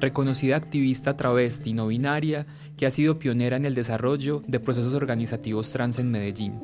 [0.00, 5.70] reconocida activista travesti no binaria que ha sido pionera en el desarrollo de procesos organizativos
[5.72, 6.60] trans en Medellín.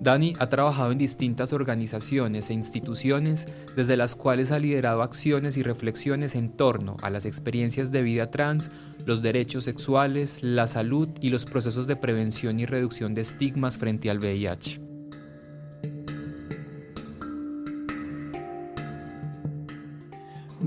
[0.00, 5.62] Dani ha trabajado en distintas organizaciones e instituciones desde las cuales ha liderado acciones y
[5.62, 8.70] reflexiones en torno a las experiencias de vida trans,
[9.04, 14.08] los derechos sexuales, la salud y los procesos de prevención y reducción de estigmas frente
[14.08, 14.87] al VIH.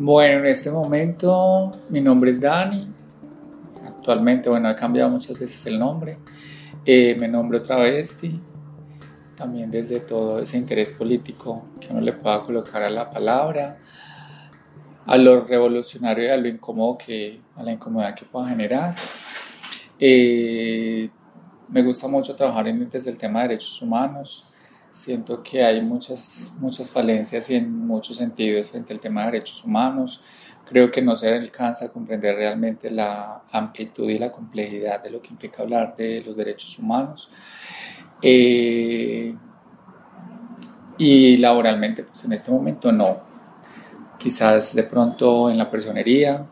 [0.04, 2.92] Bueno, en este momento mi nombre es Dani.
[3.86, 6.18] Actualmente, bueno, he cambiado muchas veces el nombre.
[6.84, 8.42] Eh, me nombro travesti
[9.36, 13.78] también desde todo ese interés político que uno le pueda colocar a la palabra,
[15.06, 18.96] a lo revolucionario y a lo incómodo que, a la incomodidad que pueda generar.
[20.00, 21.12] Eh,
[21.70, 24.51] me gusta mucho trabajar en, desde el tema de derechos humanos.
[24.92, 29.64] Siento que hay muchas, muchas falencias y en muchos sentidos frente al tema de derechos
[29.64, 30.22] humanos.
[30.66, 35.22] Creo que no se alcanza a comprender realmente la amplitud y la complejidad de lo
[35.22, 37.32] que implica hablar de los derechos humanos.
[38.22, 39.34] Eh,
[40.98, 43.22] y laboralmente, pues en este momento no.
[44.20, 46.46] Quizás de pronto en la personería,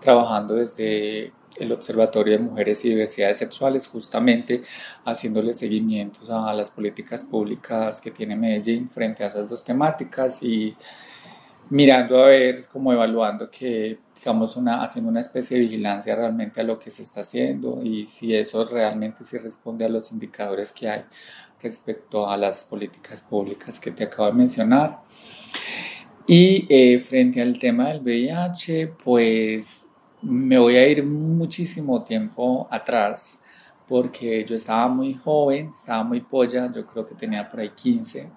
[0.00, 4.62] trabajando desde el Observatorio de Mujeres y Diversidades Sexuales, justamente
[5.04, 10.74] haciéndole seguimientos a las políticas públicas que tiene Medellín frente a esas dos temáticas y
[11.70, 16.64] mirando a ver, como evaluando que, digamos, una, haciendo una especie de vigilancia realmente a
[16.64, 20.88] lo que se está haciendo y si eso realmente se responde a los indicadores que
[20.88, 21.04] hay
[21.62, 25.00] respecto a las políticas públicas que te acabo de mencionar.
[26.26, 29.85] Y eh, frente al tema del VIH, pues
[30.22, 33.40] me voy a ir muchísimo tiempo atrás
[33.88, 38.28] porque yo estaba muy joven, estaba muy polla, yo creo que tenía por ahí 15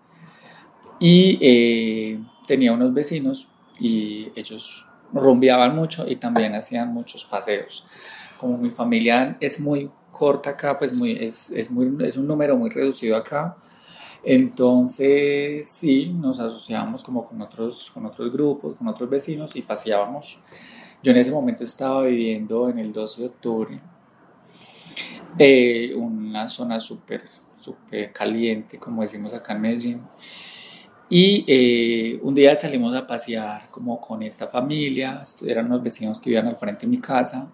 [0.99, 3.47] y eh, tenía unos vecinos
[3.79, 7.85] y ellos rumbeaban mucho y también hacían muchos paseos.
[8.39, 12.55] Como mi familia es muy corta acá, pues muy, es, es, muy, es un número
[12.55, 13.57] muy reducido acá.
[14.23, 20.37] Entonces, sí, nos asociábamos como con otros, con otros grupos, con otros vecinos y paseábamos.
[21.01, 23.79] Yo en ese momento estaba viviendo en el 12 de octubre,
[25.37, 27.23] eh, una zona súper,
[27.57, 30.01] súper caliente, como decimos acá en Medellín.
[31.09, 36.29] Y eh, un día salimos a pasear como con esta familia, eran unos vecinos que
[36.29, 37.49] vivían al frente de mi casa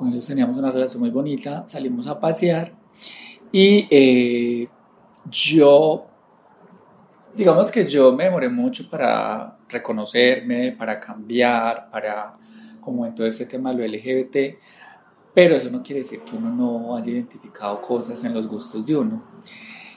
[0.00, 2.72] con ellos teníamos una relación muy bonita, salimos a pasear
[3.52, 4.66] y eh,
[5.30, 6.06] yo,
[7.34, 12.34] digamos que yo me demoré mucho para reconocerme, para cambiar, para,
[12.80, 14.58] como en todo este tema de lo LGBT,
[15.34, 18.96] pero eso no quiere decir que uno no haya identificado cosas en los gustos de
[18.96, 19.22] uno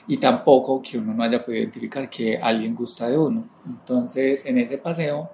[0.06, 3.48] y tampoco que uno no haya podido identificar que alguien gusta de uno.
[3.66, 5.30] Entonces, en ese paseo,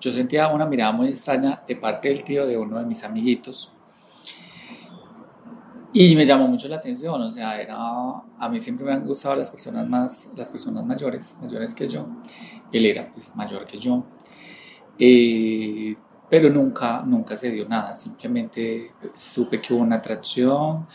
[0.00, 3.72] yo sentía una mirada muy extraña de parte del tío de uno de mis amiguitos
[5.92, 9.34] y me llamó mucho la atención, o sea, era, a mí siempre me han gustado
[9.34, 12.06] las personas más, las personas mayores, mayores que yo.
[12.70, 14.04] Él era pues mayor que yo.
[14.96, 15.96] Eh,
[16.30, 20.86] pero nunca, nunca se dio nada, simplemente supe que hubo una atracción,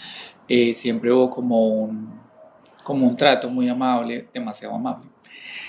[0.48, 2.20] eh, siempre hubo como un,
[2.84, 5.10] como un trato muy amable, demasiado amable,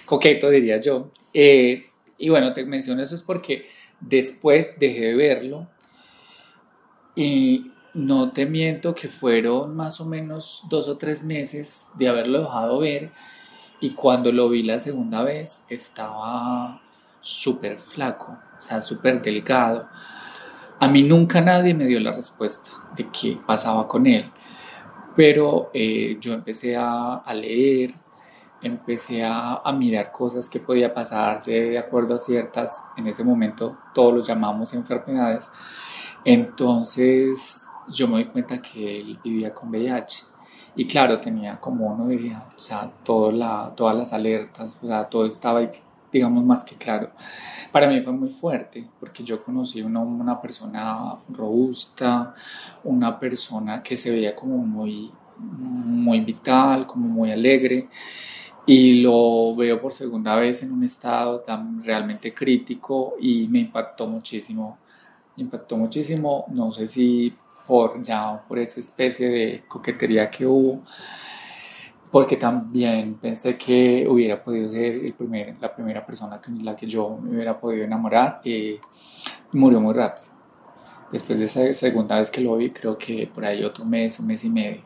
[0.04, 1.10] coqueto diría yo.
[1.34, 3.66] Eh, y bueno, te menciono eso es porque
[4.00, 5.66] después dejé de verlo
[7.16, 12.42] y no te miento que fueron más o menos dos o tres meses de haberlo
[12.42, 13.10] dejado ver
[13.80, 16.80] y cuando lo vi la segunda vez estaba
[17.20, 19.88] súper flaco, o sea, súper delgado.
[20.78, 24.30] A mí nunca nadie me dio la respuesta de qué pasaba con él,
[25.14, 27.94] pero eh, yo empecé a, leer,
[28.60, 33.78] empecé a, a, mirar cosas que podía pasar de acuerdo a ciertas, en ese momento
[33.94, 35.50] todos los llamamos enfermedades.
[36.24, 40.24] Entonces yo me di cuenta que él vivía con VIH.
[40.74, 45.08] Y claro, tenía como uno diría, o sea, todo la, todas las alertas, o sea,
[45.08, 45.60] todo estaba,
[46.16, 47.10] digamos, más que claro.
[47.72, 52.34] Para mí fue muy fuerte, porque yo conocí una, una persona robusta,
[52.84, 57.88] una persona que se veía como muy, muy vital, como muy alegre,
[58.66, 64.06] y lo veo por segunda vez en un estado tan realmente crítico y me impactó
[64.06, 64.78] muchísimo
[65.36, 67.34] impactó muchísimo, no sé si
[67.66, 70.82] por ya por esa especie de coquetería que hubo,
[72.10, 76.86] porque también pensé que hubiera podido ser el primer, la primera persona con la que
[76.86, 78.78] yo me hubiera podido enamorar y
[79.52, 80.28] murió muy rápido.
[81.12, 84.26] Después de esa segunda vez que lo vi, creo que por ahí otro mes, un
[84.26, 84.82] mes y medio.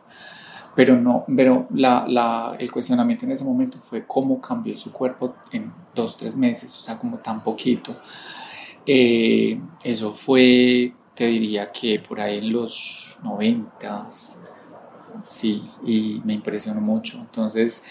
[0.75, 5.35] Pero no, pero la, la, el cuestionamiento en ese momento fue cómo cambió su cuerpo
[5.51, 7.97] en dos, tres meses, o sea, como tan poquito.
[8.87, 14.11] Eh, eso fue, te diría que por ahí en los 90,
[15.27, 17.19] sí, y me impresionó mucho.
[17.19, 17.85] Entonces,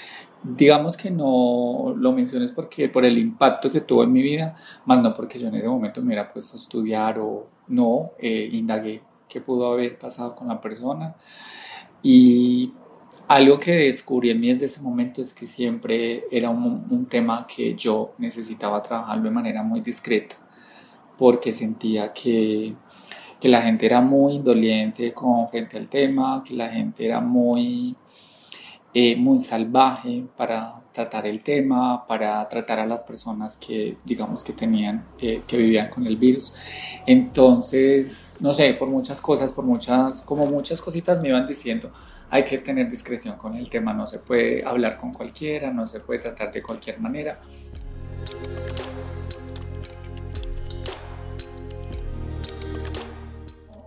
[0.43, 4.55] digamos que no lo menciones porque por el impacto que tuvo en mi vida,
[4.85, 8.49] más no porque yo en ese momento me hubiera puesto a estudiar o no, eh,
[8.51, 11.15] indagué qué pudo haber pasado con la persona.
[12.01, 12.73] Y
[13.27, 17.45] algo que descubrí en mí desde ese momento es que siempre era un, un tema
[17.45, 20.35] que yo necesitaba trabajarlo de manera muy discreta,
[21.17, 22.73] porque sentía que
[23.39, 27.95] que la gente era muy indoliente con frente al tema, que la gente era muy,
[28.93, 34.53] eh, muy salvaje para tratar el tema, para tratar a las personas que digamos que
[34.53, 36.53] tenían, eh, que vivían con el virus.
[37.05, 41.91] Entonces, no sé, por muchas cosas, por muchas, como muchas cositas me iban diciendo,
[42.29, 45.99] hay que tener discreción con el tema, no se puede hablar con cualquiera, no se
[45.99, 47.39] puede tratar de cualquier manera.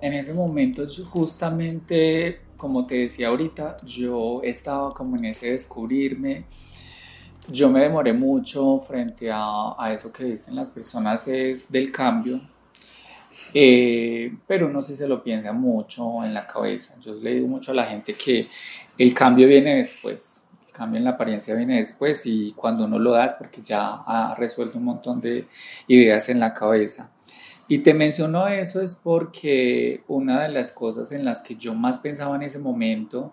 [0.02, 6.44] En ese momento justamente, como te decía ahorita, yo estaba como en ese descubrirme.
[7.49, 12.40] Yo me demoré mucho frente a, eso que dicen las personas es del cambio,
[13.54, 16.96] eh, pero uno sí se lo piensa mucho en la cabeza.
[17.00, 18.49] Yo le digo mucho a la gente que
[18.99, 23.12] el cambio viene después, el cambio en la apariencia viene después y cuando uno lo
[23.12, 25.46] da porque ya ha resuelto un montón de
[25.87, 27.12] ideas en la cabeza.
[27.69, 31.99] Y te menciono eso es porque una de las cosas en las que yo más
[31.99, 33.32] pensaba en ese momento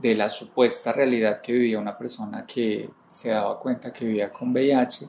[0.00, 4.50] de la supuesta realidad que vivía una persona que se daba cuenta que vivía con
[4.50, 5.08] VIH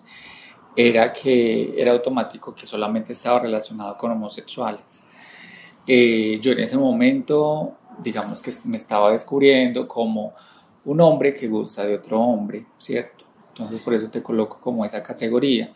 [0.75, 5.03] era que era automático que solamente estaba relacionado con homosexuales.
[5.87, 10.33] Eh, yo en ese momento, digamos que me estaba descubriendo como
[10.83, 13.14] un hombre que gusta de otro hombre, ¿cierto?
[13.55, 15.69] Entonces por eso te coloco como esa categoría.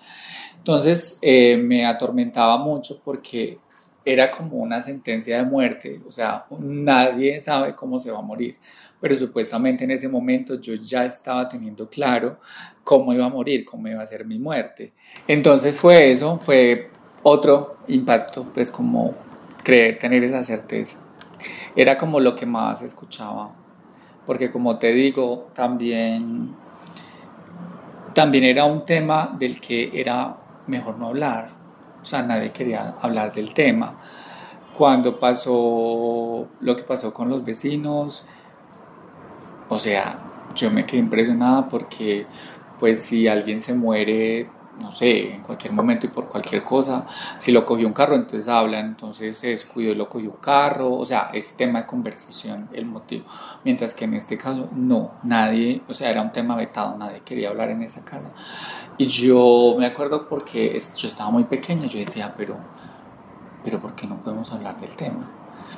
[0.58, 3.58] Entonces eh, me atormentaba mucho porque
[4.04, 8.56] era como una sentencia de muerte, o sea, nadie sabe cómo se va a morir,
[9.00, 12.38] pero supuestamente en ese momento yo ya estaba teniendo claro
[12.84, 14.94] cómo iba a morir, cómo iba a ser mi muerte.
[15.28, 16.90] Entonces fue eso, fue
[17.24, 19.14] otro impacto, pues como
[19.64, 20.98] creer, tener esa certeza.
[21.76, 23.52] Era como lo que más escuchaba,
[24.26, 26.54] porque como te digo, también,
[28.13, 31.50] también era un tema del que era mejor no hablar.
[32.01, 33.97] O sea, nadie quería hablar del tema.
[34.77, 38.25] Cuando pasó lo que pasó con los vecinos,
[39.67, 40.17] o sea,
[40.56, 42.25] yo me quedé impresionada porque
[42.79, 44.50] pues si alguien se muere
[44.80, 47.06] no sé, en cualquier momento y por cualquier cosa.
[47.38, 50.94] Si lo cogió un carro, entonces hablan, entonces se descuidó y lo cogió un carro,
[50.94, 53.26] o sea, es tema de conversación el motivo.
[53.64, 57.50] Mientras que en este caso, no, nadie, o sea, era un tema vetado, nadie quería
[57.50, 58.31] hablar en esa casa.
[58.98, 62.56] Y yo me acuerdo porque yo estaba muy pequeña, yo decía, pero,
[63.64, 65.30] pero ¿por qué no podemos hablar del tema?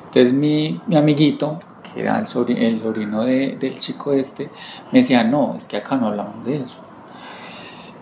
[0.05, 1.60] Entonces mi, mi amiguito,
[1.93, 4.50] que era el sobrino, el sobrino de, del chico este,
[4.91, 6.90] me decía, no, es que acá no hablamos de eso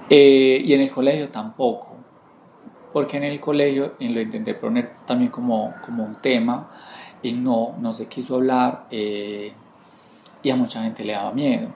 [0.09, 1.95] eh, y en el colegio tampoco,
[2.91, 6.69] porque en el colegio lo intenté poner también como, como un tema
[7.21, 9.53] y no, no se quiso hablar eh,
[10.41, 11.67] y a mucha gente le daba miedo.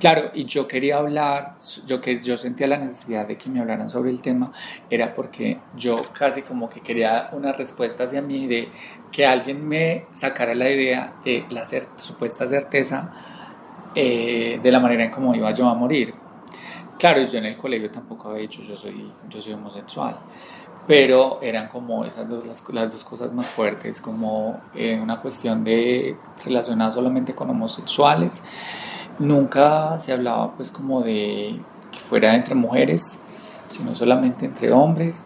[0.00, 3.88] Claro, y yo quería hablar, yo, que, yo sentía la necesidad de que me hablaran
[3.88, 4.52] sobre el tema,
[4.90, 8.68] era porque yo casi como que quería una respuesta hacia mí de
[9.10, 11.64] que alguien me sacara la idea de la
[11.96, 13.12] supuesta certeza
[13.94, 16.27] eh, de la manera en cómo iba yo a morir
[16.98, 20.18] Claro, yo en el colegio tampoco había dicho yo soy, yo soy homosexual,
[20.84, 25.62] pero eran como esas dos las, las dos cosas más fuertes, como eh, una cuestión
[25.62, 28.42] de relacionada solamente con homosexuales.
[29.20, 31.60] Nunca se hablaba pues como de
[31.92, 33.20] que fuera entre mujeres,
[33.70, 35.24] sino solamente entre hombres,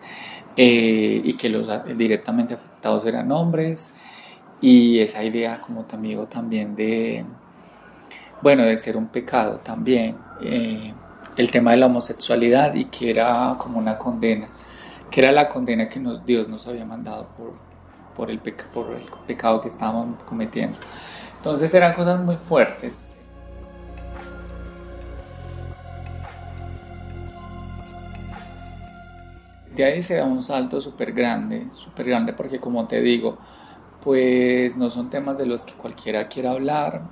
[0.57, 3.95] eh, y que los directamente afectados eran hombres,
[4.61, 7.25] y esa idea como te amigo también de,
[8.43, 10.17] bueno, de ser un pecado también.
[10.43, 10.93] Eh,
[11.37, 14.49] el tema de la homosexualidad y que era como una condena,
[15.11, 17.53] que era la condena que nos, Dios nos había mandado por,
[18.17, 20.79] por, el por el pecado que estábamos cometiendo.
[21.37, 23.09] Entonces eran cosas muy fuertes.
[29.77, 33.39] de ahí se da un salto súper grande, súper grande porque como te digo,
[34.03, 37.03] pues no son temas de los que cualquiera quiera hablar,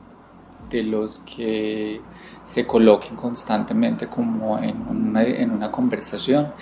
[0.70, 2.00] de los que
[2.44, 6.52] se coloquen constantemente como en una, en una conversación.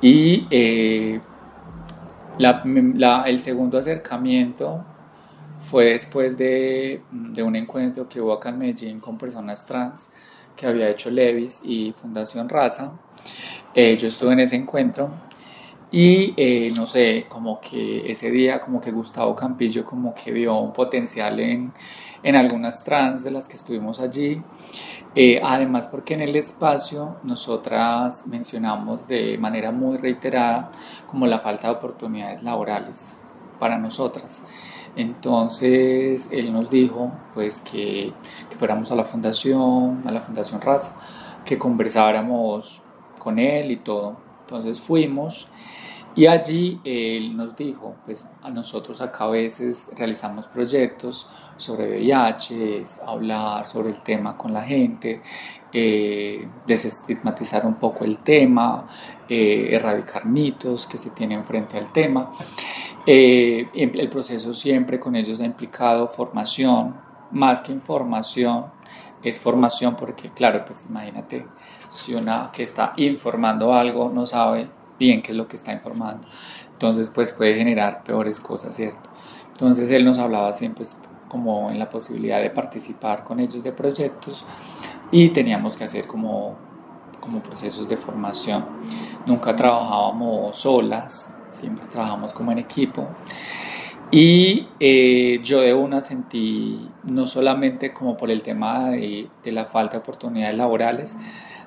[0.00, 1.20] Y eh,
[2.38, 4.84] el segundo acercamiento
[5.70, 10.10] fue después de, de, un encuentro que hubo acá en Medellín con personas trans
[10.56, 12.92] que había hecho Levis y Fundación Raza.
[13.74, 15.10] Eh, yo estuve en ese encuentro
[15.90, 20.56] y eh, no sé, como que ese día como que Gustavo Campillo como que vio
[20.58, 21.72] un potencial en,
[22.24, 24.42] en algunas trans de las que estuvimos allí.
[25.14, 30.72] Eh, además porque en el espacio nosotras mencionamos de manera muy reiterada
[31.08, 33.20] como la falta de oportunidades laborales
[33.60, 34.42] para nosotras.
[34.96, 38.12] Entonces él nos dijo pues que,
[38.50, 40.96] que fuéramos a la fundación, a la Fundación Raza,
[41.44, 42.82] que conversáramos
[43.18, 44.16] con él y todo.
[44.40, 45.48] Entonces fuimos
[46.16, 52.84] y allí él nos dijo, pues a nosotros acá a veces realizamos proyectos sobre VIH,
[53.04, 55.22] hablar sobre el tema con la gente,
[55.72, 58.86] eh, desestigmatizar un poco el tema,
[59.28, 62.30] eh, erradicar mitos que se tienen frente al tema.
[63.04, 66.94] Eh, el proceso siempre con ellos ha implicado formación,
[67.32, 68.66] más que información,
[69.20, 71.44] es formación porque claro, pues imagínate
[71.90, 76.26] si una que está informando algo no sabe bien qué es lo que está informando,
[76.72, 79.10] entonces pues puede generar peores cosas, ¿cierto?
[79.48, 80.96] Entonces él nos hablaba siempre pues,
[81.28, 84.44] como en la posibilidad de participar con ellos de proyectos
[85.10, 86.56] y teníamos que hacer como,
[87.20, 88.64] como procesos de formación.
[89.26, 93.08] Nunca trabajábamos solas, siempre trabajamos como en equipo.
[94.10, 99.64] Y eh, yo de una sentí, no solamente como por el tema de, de, la
[99.64, 101.16] falta de oportunidades laborales,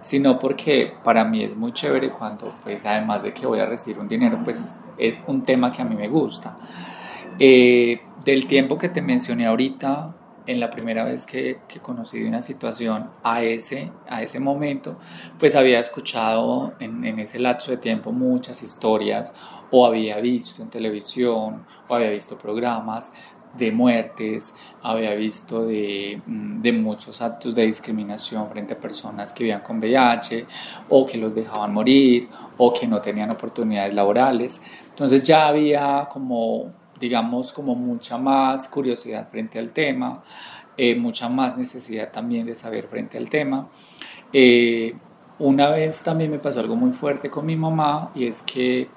[0.08, 4.00] sino porque para mí es muy chévere cuando, pues además de que voy a recibir
[4.00, 6.58] un dinero, pues es un tema que a mí me gusta.
[7.38, 12.42] Eh, del tiempo que te mencioné ahorita, en la primera vez que, que, conocí una
[12.42, 14.98] situación a ese, a ese momento,
[15.38, 19.34] pues había escuchado en, ese lapso de tiempo muchas historias
[19.72, 23.12] o había visto en televisión o había visto programas
[23.58, 29.44] de muertes, había visto de, mm, de, muchos actos de discriminación frente a personas que
[29.44, 30.46] vivían con VIH
[30.90, 32.28] o que los dejaban morir
[32.58, 34.62] o que no tenían oportunidades laborales.
[34.90, 40.24] Entonces ya había como, digamos, como mucha más curiosidad frente al tema,
[40.76, 43.68] eh, mucha más necesidad también de saber frente al tema.
[44.34, 44.96] Eh,
[45.40, 48.88] una vez también me pasó algo muy fuerte con mi mamá y es que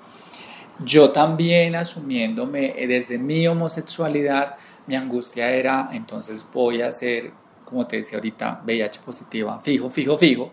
[0.84, 4.56] yo también asumiéndome eh, desde mi homosexualidad,
[4.86, 7.32] mi angustia era, entonces voy a ser,
[7.64, 10.52] como te decía ahorita, VIH positiva, fijo, fijo, fijo.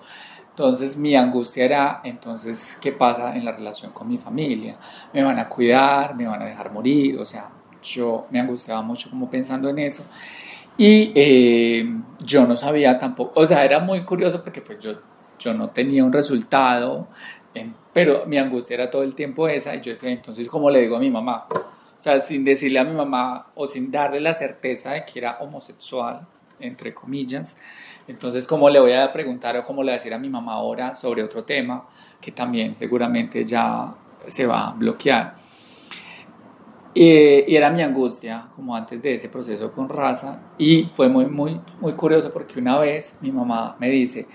[0.49, 4.77] Entonces mi angustia era, entonces, ¿qué pasa en la relación con mi familia?
[5.13, 6.15] ¿Me van a cuidar?
[6.15, 7.19] ¿Me van a dejar morir?
[7.19, 7.49] O sea,
[7.83, 10.03] yo me angustiaba mucho como pensando en eso.
[10.77, 11.87] Y eh,
[12.23, 14.99] yo no sabía tampoco, o sea, era muy curioso porque pues yo,
[15.39, 17.07] yo no tenía un resultado
[17.97, 20.99] pero mi angustia era todo el tiempo esa y yo entonces, ¿cómo le digo a
[20.99, 21.47] mi mamá?
[21.49, 25.39] O sea, sin decirle a mi mamá o sin darle la certeza de que era
[25.39, 26.21] homosexual,
[26.59, 27.57] entre comillas,
[28.07, 30.53] entonces, ¿cómo le voy a preguntar o cómo le voy a decir a mi mamá
[30.53, 31.87] ahora sobre otro tema
[32.21, 33.95] que también seguramente ya
[34.27, 35.33] se va a bloquear?
[36.93, 41.61] y era mi angustia, como antes de ese proceso con raza, y fue muy, muy,
[41.79, 44.27] muy curioso porque una vez mi mamá me dice,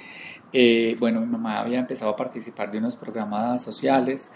[0.52, 4.32] eh, bueno, mi mamá había empezado a participar de unos programas sociales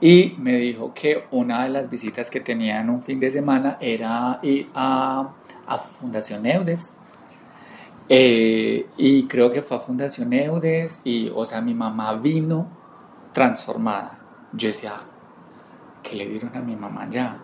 [0.00, 3.78] y me dijo que una de las visitas que tenía en un fin de semana
[3.80, 5.30] era ir a,
[5.66, 6.96] a Fundación Eudes.
[8.08, 12.66] Eh, y creo que fue a Fundación Eudes y, o sea, mi mamá vino
[13.32, 14.18] transformada.
[14.52, 15.00] Yo decía,
[16.02, 17.38] ¿qué le dieron a mi mamá ya?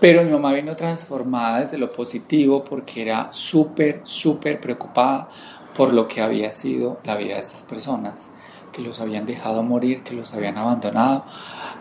[0.00, 5.28] Pero mi mamá vino transformada desde lo positivo porque era súper, súper preocupada
[5.76, 8.30] por lo que había sido la vida de estas personas,
[8.72, 11.24] que los habían dejado morir, que los habían abandonado.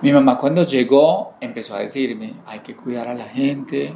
[0.01, 3.93] Mi mamá cuando llegó empezó a decirme, hay que cuidar a la gente,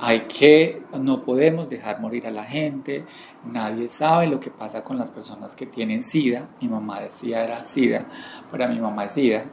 [0.00, 3.04] hay que, no podemos dejar morir a la gente,
[3.44, 7.64] nadie sabe lo que pasa con las personas que tienen SIDA, mi mamá decía era
[7.64, 8.06] SIDA,
[8.50, 9.44] para mi mamá es SIDA.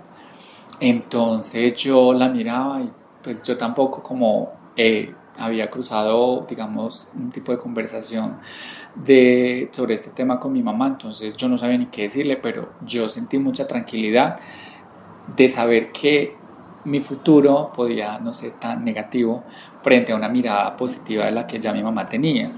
[0.79, 2.91] Entonces yo la miraba y
[3.21, 8.37] pues yo tampoco como eh, había cruzado, digamos, un tipo de conversación
[8.95, 12.69] de, sobre este tema con mi mamá, entonces yo no sabía ni qué decirle, pero
[12.85, 14.39] yo sentí mucha tranquilidad
[15.35, 16.35] de saber que
[16.85, 19.43] mi futuro podía no ser tan negativo
[19.81, 22.51] frente a una mirada positiva de la que ya mi mamá tenía.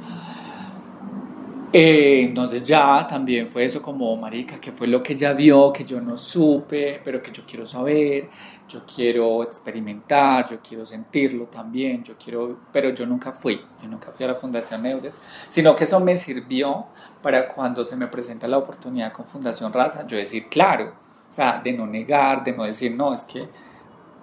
[1.71, 5.85] Eh, entonces ya también fue eso como, marica, que fue lo que ella vio, que
[5.85, 8.27] yo no supe, pero que yo quiero saber,
[8.67, 14.11] yo quiero experimentar, yo quiero sentirlo también, yo quiero, pero yo nunca fui, yo nunca
[14.11, 16.88] fui a la Fundación Neudes, sino que eso me sirvió
[17.21, 20.93] para cuando se me presenta la oportunidad con Fundación Raza, yo decir, claro,
[21.29, 23.47] o sea, de no negar, de no decir, no, es que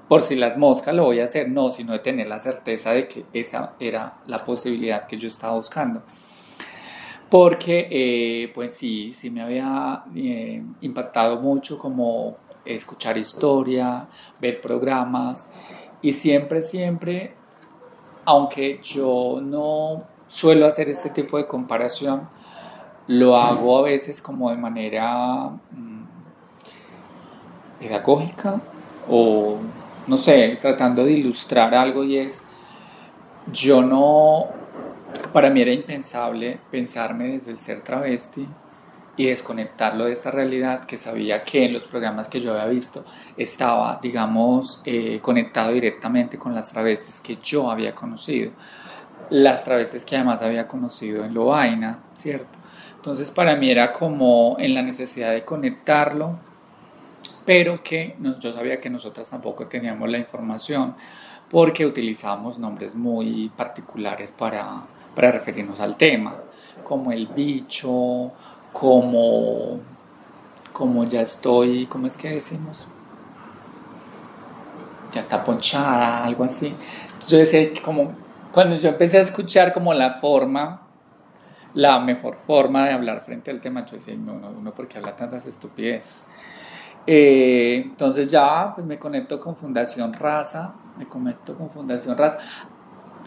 [0.09, 3.07] por si las moscas lo voy a hacer, no, sino de tener la certeza de
[3.07, 6.03] que esa era la posibilidad que yo estaba buscando
[7.31, 14.07] porque eh, pues sí, sí me había eh, impactado mucho como escuchar historia,
[14.41, 15.51] ver programas
[16.03, 17.35] y siempre, siempre,
[18.25, 22.29] aunque yo no suelo hacer este tipo de comparación,
[23.09, 26.05] lo hago a veces como de manera mm,
[27.81, 28.61] pedagógica
[29.09, 29.59] o
[30.07, 32.45] no sé, tratando de ilustrar algo y es,
[33.53, 34.47] yo no
[35.33, 38.47] para mí era impensable pensarme desde el ser travesti
[39.17, 43.05] y desconectarlo de esta realidad que sabía que en los programas que yo había visto
[43.37, 48.53] estaba, digamos, eh, conectado directamente con las travestis que yo había conocido.
[49.31, 52.53] Las travestis que además había conocido en Loaina, ¿cierto?
[52.97, 56.39] Entonces para mí era como en la necesidad de conectarlo,
[57.47, 60.95] pero que yo sabía que nosotras tampoco teníamos la información
[61.49, 64.83] porque utilizábamos nombres muy particulares para,
[65.17, 66.37] para referirnos al tema,
[66.85, 68.31] como el bicho,
[68.73, 69.81] como,
[70.73, 72.87] como ya estoy, ¿cómo es que decimos?
[75.13, 76.75] Ya está ponchada, algo así.
[77.27, 78.15] Yo decía, como,
[78.53, 80.83] cuando yo empecé a escuchar como la forma,
[81.73, 85.17] la mejor forma de hablar frente al tema, yo decía, no, no, no, porque habla
[85.17, 86.25] tantas estupideces.
[87.07, 92.39] Eh, entonces ya pues me conecto con Fundación Raza, me conecto con Fundación Raza.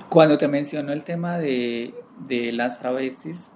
[0.10, 1.94] Cuando te menciono el tema de,
[2.28, 3.52] de las travestis,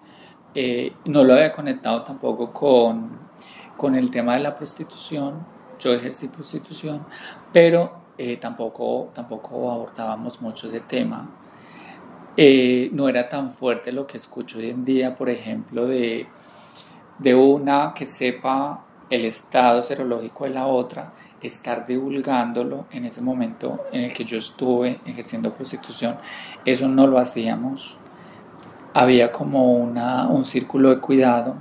[0.54, 3.18] eh, no lo había conectado tampoco con,
[3.76, 5.44] con, el tema de la prostitución.
[5.80, 7.08] Yo ejercí prostitución,
[7.52, 11.32] pero eh, tampoco, tampoco abordábamos mucho ese tema.
[12.38, 16.28] Eh, no era tan fuerte lo que escucho hoy en día, por ejemplo, de,
[17.18, 23.86] de una que sepa el estado serológico de la otra estar divulgándolo en ese momento
[23.92, 26.18] en el que yo estuve ejerciendo prostitución,
[26.66, 27.98] eso no lo hacíamos.
[28.94, 31.56] Había como una, un círculo de cuidado.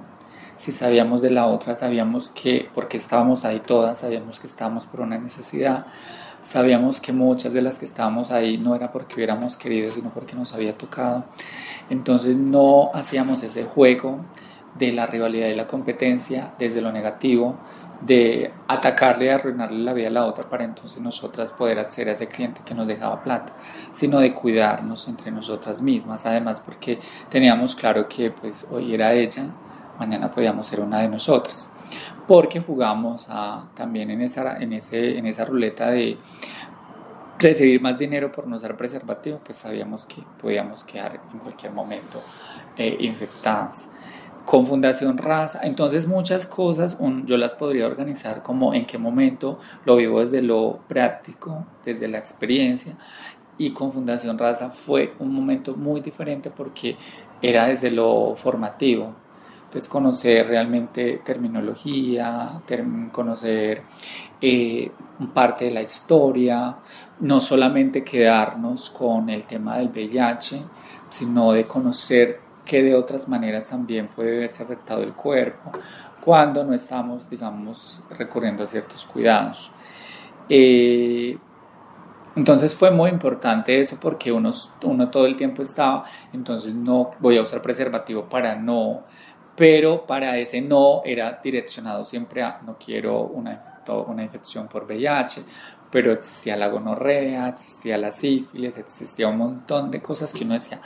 [0.57, 5.01] Si sabíamos de la otra, sabíamos que, porque estábamos ahí todas, sabíamos que estábamos por
[5.01, 5.87] una necesidad,
[6.43, 10.35] sabíamos que muchas de las que estábamos ahí no era porque hubiéramos querido, sino porque
[10.35, 11.25] nos había tocado.
[11.91, 14.21] Entonces no hacíamos ese juego
[14.79, 17.57] de la rivalidad y la competencia desde lo negativo,
[18.07, 22.27] de atacarle arruinarle la vida a la otra para entonces nosotras poder acceder a ese
[22.27, 23.53] cliente que nos dejaba plata,
[23.93, 26.99] sino de cuidarnos entre nosotras mismas, además porque
[27.31, 29.47] teníamos claro que pues hoy era ella,
[29.99, 31.71] mañana podíamos ser una de nosotras,
[32.27, 33.29] porque jugamos
[33.77, 36.19] también en esa, en, ese, en esa ruleta de
[37.39, 42.21] recibir más dinero por no ser preservativo, pues sabíamos que podíamos quedar en cualquier momento
[42.77, 43.89] eh, infectadas
[44.45, 45.61] con Fundación Raza.
[45.63, 50.81] Entonces muchas cosas yo las podría organizar como en qué momento lo vivo desde lo
[50.89, 52.95] práctico, desde la experiencia.
[53.59, 56.97] Y con Fundación Raza fue un momento muy diferente porque
[57.41, 59.15] era desde lo formativo.
[59.65, 62.61] Entonces conocer realmente terminología,
[63.11, 63.83] conocer
[64.41, 64.91] eh,
[65.33, 66.77] parte de la historia,
[67.21, 70.63] no solamente quedarnos con el tema del VIH,
[71.09, 75.73] sino de conocer que de otras maneras también puede verse afectado el cuerpo
[76.25, 79.71] cuando no estamos, digamos, recurriendo a ciertos cuidados.
[80.49, 81.37] Eh,
[82.35, 84.55] entonces fue muy importante eso porque uno,
[85.11, 89.03] todo el tiempo estaba, entonces no voy a usar preservativo para no,
[89.55, 95.43] pero para ese no era direccionado siempre a no quiero una, una infección por VIH,
[95.91, 100.81] pero existía la gonorrea, existía la sífilis, existía un montón de cosas que uno decía,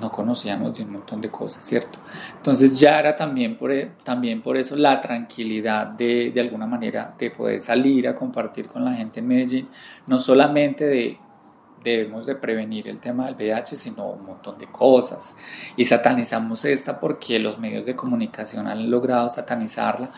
[0.00, 1.98] no conocíamos de un montón de cosas, ¿cierto?
[2.36, 7.14] Entonces ya era también por, e, también por eso la tranquilidad de, de alguna manera
[7.18, 9.68] de poder salir a compartir con la gente en Medellín,
[10.06, 11.18] no solamente de
[11.82, 15.34] debemos de prevenir el tema del VIH, sino un montón de cosas.
[15.76, 20.10] Y satanizamos esta porque los medios de comunicación han logrado satanizarla,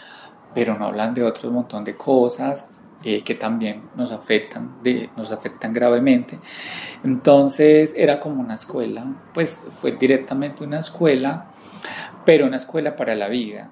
[0.54, 2.66] pero no hablan de otro montón de cosas,
[3.04, 6.38] eh, que también nos afectan, de, nos afectan gravemente.
[7.02, 11.46] Entonces era como una escuela, pues fue directamente una escuela,
[12.24, 13.70] pero una escuela para la vida,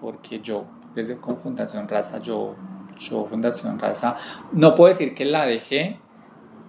[0.00, 2.54] porque yo desde con Fundación Raza, yo,
[2.98, 4.16] yo Fundación Raza,
[4.52, 5.98] no puedo decir que la dejé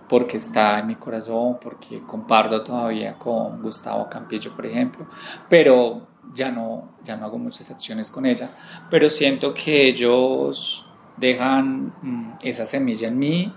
[0.08, 5.08] porque está en mi corazón, porque comparto todavía con Gustavo Campillo, por ejemplo,
[5.50, 8.50] pero ya no, ya no hago muchas acciones con ella,
[8.90, 10.86] pero siento que ellos
[11.18, 13.54] dejan mm, esa semilla en mí,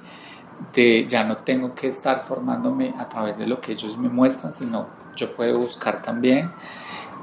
[0.74, 4.52] de ya no tengo que estar formándome a través de lo que ellos me muestran,
[4.52, 6.50] sino yo puedo buscar también.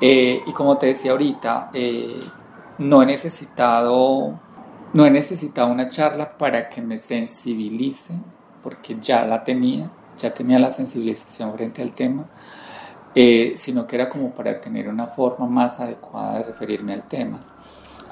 [0.01, 2.19] Eh, y como te decía ahorita, eh,
[2.79, 4.39] no he necesitado
[4.93, 8.13] no he necesitado una charla para que me sensibilice,
[8.61, 12.25] porque ya la tenía, ya tenía la sensibilización frente al tema,
[13.15, 17.39] eh, sino que era como para tener una forma más adecuada de referirme al tema.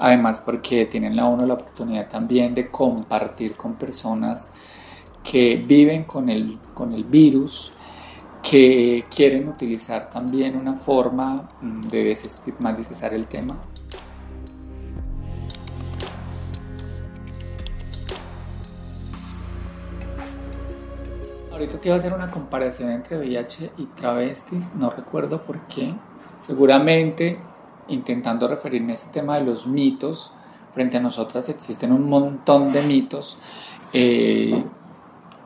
[0.04, 4.52] Además, porque tienen la uno la oportunidad también de compartir con personas
[5.22, 7.72] que viven con el, con el virus,
[8.42, 13.58] que quieren utilizar también una forma mm, de desestigmatizar el tema.
[21.52, 25.94] Ahorita te iba a hacer una comparación entre VIH y travestis, no recuerdo por qué.
[26.44, 27.38] Seguramente
[27.92, 30.32] intentando referirme a este tema de los mitos,
[30.74, 33.38] frente a nosotras existen un montón de mitos.
[33.92, 34.64] Eh,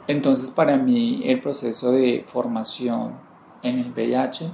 [0.07, 3.15] entonces para mí el proceso de formación
[3.63, 4.51] en el VIH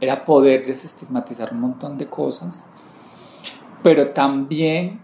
[0.00, 2.68] era poder desestigmatizar un montón de cosas,
[3.82, 5.00] pero también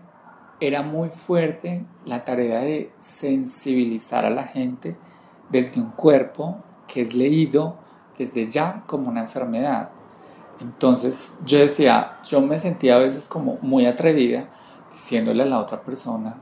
[0.60, 4.96] era muy fuerte la tarea de sensibilizar a la gente
[5.50, 7.76] desde un cuerpo que es leído
[8.18, 9.90] desde ya como una enfermedad.
[10.60, 14.48] Entonces yo decía, yo me sentía a veces como muy atrevida
[14.92, 16.36] diciéndole a la otra persona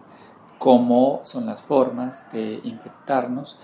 [0.58, 3.58] cómo son las formas de infectarnos,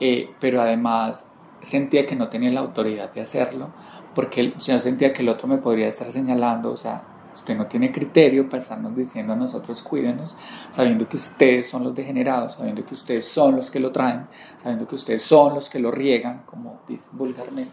[0.00, 1.26] eh, pero además
[1.62, 3.68] sentía que no tenía la autoridad de hacerlo,
[4.14, 7.02] porque yo sentía que el otro me podría estar señalando, o sea,
[7.34, 10.36] usted no tiene criterio para estarnos diciendo a nosotros cuídenos,
[10.70, 14.26] sabiendo que ustedes son los degenerados, sabiendo que ustedes son los que lo traen,
[14.62, 17.72] sabiendo que ustedes son los que lo riegan, como dicen vulgarmente.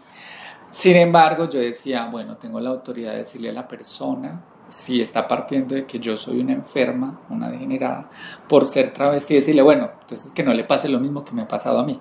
[0.70, 5.26] Sin embargo, yo decía, bueno, tengo la autoridad de decirle a la persona si está
[5.26, 8.10] partiendo de que yo soy una enferma, una degenerada,
[8.46, 11.48] por ser travesti, decirle, bueno, entonces que no le pase lo mismo que me ha
[11.48, 11.98] pasado a mí,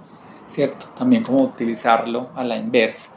[0.47, 0.88] ¿cierto?
[0.97, 3.12] También como utilizarlo a la inversa.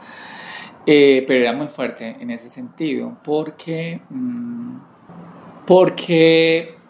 [0.85, 4.77] Eh, pero era muy fuerte en ese sentido, porque, mm,
[5.67, 6.80] porque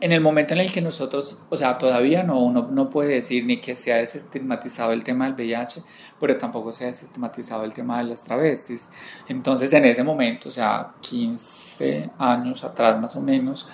[0.00, 3.44] en el momento en el que nosotros, o sea, todavía no, uno no puede decir
[3.46, 5.82] ni que se ha desestigmatizado el tema del VIH,
[6.20, 8.90] pero tampoco se ha desestigmatizado el tema de las travestis.
[9.28, 13.68] Entonces, en ese momento, o sea, 15 años atrás más o menos,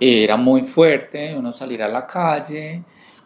[0.00, 2.82] era muy fuerte uno salir a la calle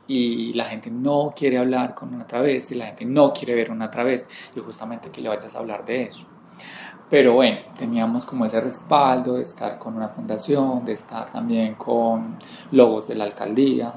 [0.06, 3.90] y la gente no quiere hablar con una travesti, la gente no quiere ver una
[3.90, 6.26] travesti, y justamente que le vayas a hablar de eso.
[7.12, 12.38] Pero bueno, teníamos como ese respaldo de estar con una fundación, de estar también con
[12.70, 13.92] logos de la alcaldía.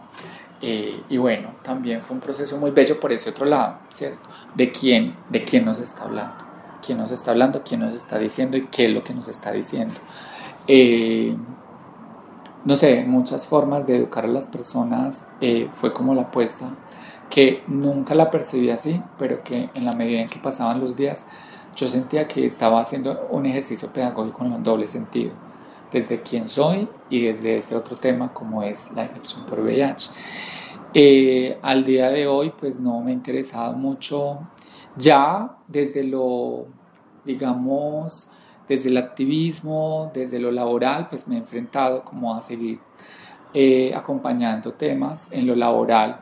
[0.62, 4.20] Eh, y bueno, también fue un proceso muy bello por ese otro lado, ¿cierto?
[4.54, 6.44] De quién, de quién nos está hablando,
[6.86, 9.54] quién nos está hablando, quién nos está diciendo y qué es lo que nos está
[9.54, 9.96] diciendo.
[10.68, 11.38] Eh,
[12.66, 16.72] no sé, muchas formas de educar a las personas eh, fue como la apuesta,
[17.30, 21.28] que nunca la percibí así, pero que en la medida en que pasaban los días,
[21.76, 25.34] yo sentía que estaba haciendo un ejercicio pedagógico en un doble sentido,
[25.92, 30.10] desde quién soy y desde ese otro tema como es la infección por VIH.
[30.94, 34.40] Eh, al día de hoy pues no me ha interesado mucho
[34.96, 36.68] ya desde lo,
[37.26, 38.30] digamos,
[38.68, 42.80] desde el activismo, desde lo laboral, pues me he enfrentado como a seguir
[43.54, 46.22] eh, acompañando temas en lo laboral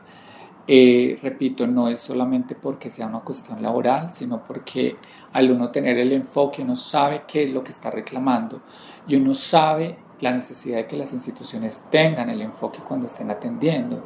[0.66, 4.96] eh, repito, no es solamente porque sea una cuestión laboral, sino porque
[5.32, 8.62] al uno tener el enfoque, uno sabe qué es lo que está reclamando
[9.06, 14.02] y uno sabe la necesidad de que las instituciones tengan el enfoque cuando estén atendiendo.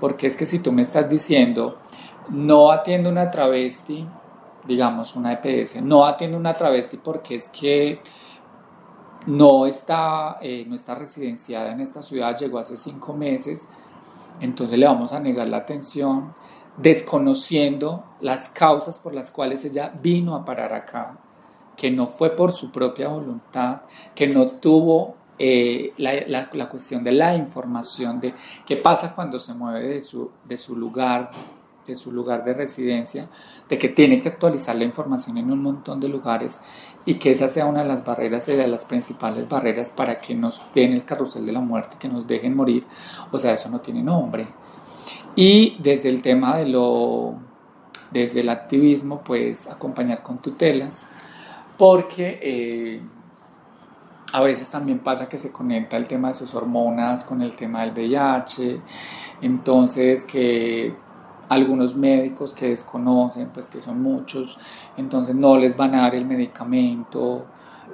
[0.00, 1.78] Porque es que si tú me estás diciendo,
[2.30, 4.04] no atiendo una travesti,
[4.66, 8.00] digamos una EPS, no atiendo una travesti porque es que
[9.26, 13.68] no está, eh, no está residenciada en esta ciudad, llegó hace cinco meses,
[14.40, 16.34] entonces le vamos a negar la atención
[16.76, 21.18] desconociendo las causas por las cuales ella vino a parar acá,
[21.76, 23.82] que no fue por su propia voluntad,
[24.14, 28.34] que no tuvo eh, la, la, cuestión de la información de
[28.66, 31.30] qué pasa cuando se mueve de su, de su lugar
[31.86, 33.28] de su lugar de residencia,
[33.68, 36.62] de que tiene que actualizar la información en un montón de lugares
[37.04, 40.34] y que esa sea una de las barreras y de las principales barreras para que
[40.34, 42.86] nos den el carrusel de la muerte, que nos dejen morir.
[43.30, 44.46] O sea, eso no tiene nombre.
[45.34, 47.34] Y desde el tema de lo,
[48.10, 51.06] desde el activismo, pues acompañar con tutelas,
[51.76, 53.02] porque eh,
[54.32, 57.80] a veces también pasa que se conecta el tema de sus hormonas con el tema
[57.80, 58.80] del VIH,
[59.40, 60.94] entonces que
[61.52, 64.58] algunos médicos que desconocen, pues que son muchos,
[64.96, 67.46] entonces no les van a dar el medicamento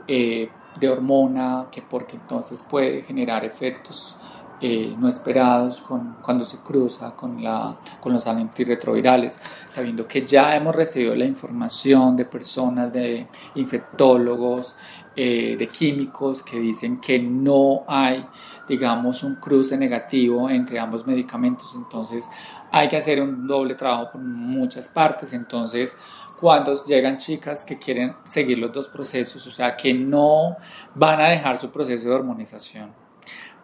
[0.07, 4.17] eh, de hormona, que porque entonces puede generar efectos
[4.61, 10.57] eh, no esperados con, cuando se cruza con, la, con los antirretrovirales, sabiendo que ya
[10.57, 14.75] hemos recibido la información de personas, de infectólogos,
[15.15, 18.27] eh, de químicos que dicen que no hay,
[18.69, 22.29] digamos, un cruce negativo entre ambos medicamentos, entonces
[22.71, 25.97] hay que hacer un doble trabajo por muchas partes, entonces
[26.39, 30.57] cuando llegan chicas que quieren seguir los dos procesos, o sea, que no
[30.95, 32.93] van a dejar su proceso de hormonización,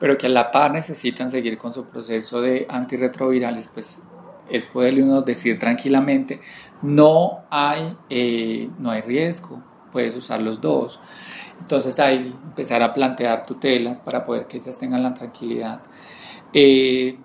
[0.00, 4.02] pero que a la par necesitan seguir con su proceso de antirretrovirales, pues
[4.50, 6.40] es poderle uno decir tranquilamente,
[6.82, 9.62] no hay, eh, no hay riesgo,
[9.92, 10.98] puedes usar los dos.
[11.60, 15.80] Entonces ahí empezar a plantear tutelas para poder que ellas tengan la tranquilidad.
[16.52, 17.18] Eh,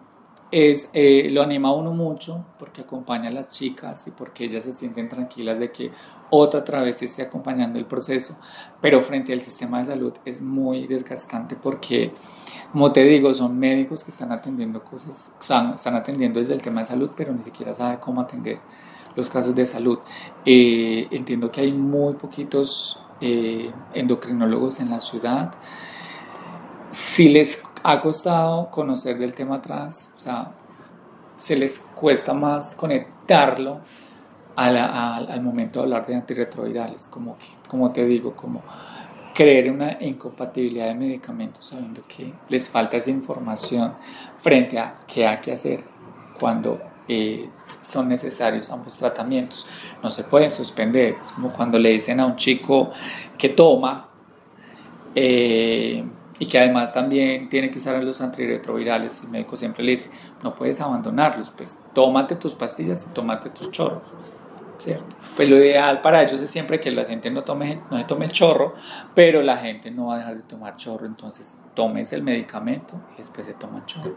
[0.51, 4.63] es, eh, lo anima a uno mucho porque acompaña a las chicas y porque ellas
[4.63, 5.91] se sienten tranquilas de que
[6.31, 8.37] otra travesti esté acompañando el proceso,
[8.81, 12.13] pero frente al sistema de salud es muy desgastante porque,
[12.71, 16.87] como te digo, son médicos que están atendiendo cosas, están atendiendo desde el tema de
[16.87, 18.59] salud, pero ni siquiera sabe cómo atender
[19.15, 19.99] los casos de salud.
[20.45, 25.53] Eh, entiendo que hay muy poquitos eh, endocrinólogos en la ciudad.
[26.91, 30.51] Si les ha costado conocer del tema trans, o sea,
[31.35, 33.79] se les cuesta más conectarlo
[34.55, 37.37] al momento de hablar de antirretrovirales, como,
[37.67, 38.61] como te digo, como
[39.33, 43.93] creer una incompatibilidad de medicamentos sabiendo que les falta esa información
[44.39, 45.81] frente a qué hay que hacer
[46.37, 47.49] cuando eh,
[47.81, 49.65] son necesarios ambos tratamientos.
[50.03, 51.15] No se pueden suspender.
[51.21, 52.91] Es como cuando le dicen a un chico
[53.37, 54.09] que toma,
[55.15, 56.03] eh,
[56.39, 59.21] y que además también tiene que usar los antirretrovirales.
[59.23, 60.09] El médico siempre le dice,
[60.41, 64.03] no puedes abandonarlos, pues tómate tus pastillas y tómate tus chorros.
[64.79, 65.15] ¿cierto?
[65.35, 68.31] Pues lo ideal para ellos es siempre que la gente no tome, no tome el
[68.31, 68.75] chorro,
[69.13, 73.17] pero la gente no va a dejar de tomar chorro, entonces tomes el medicamento y
[73.17, 74.15] después se toma chorro.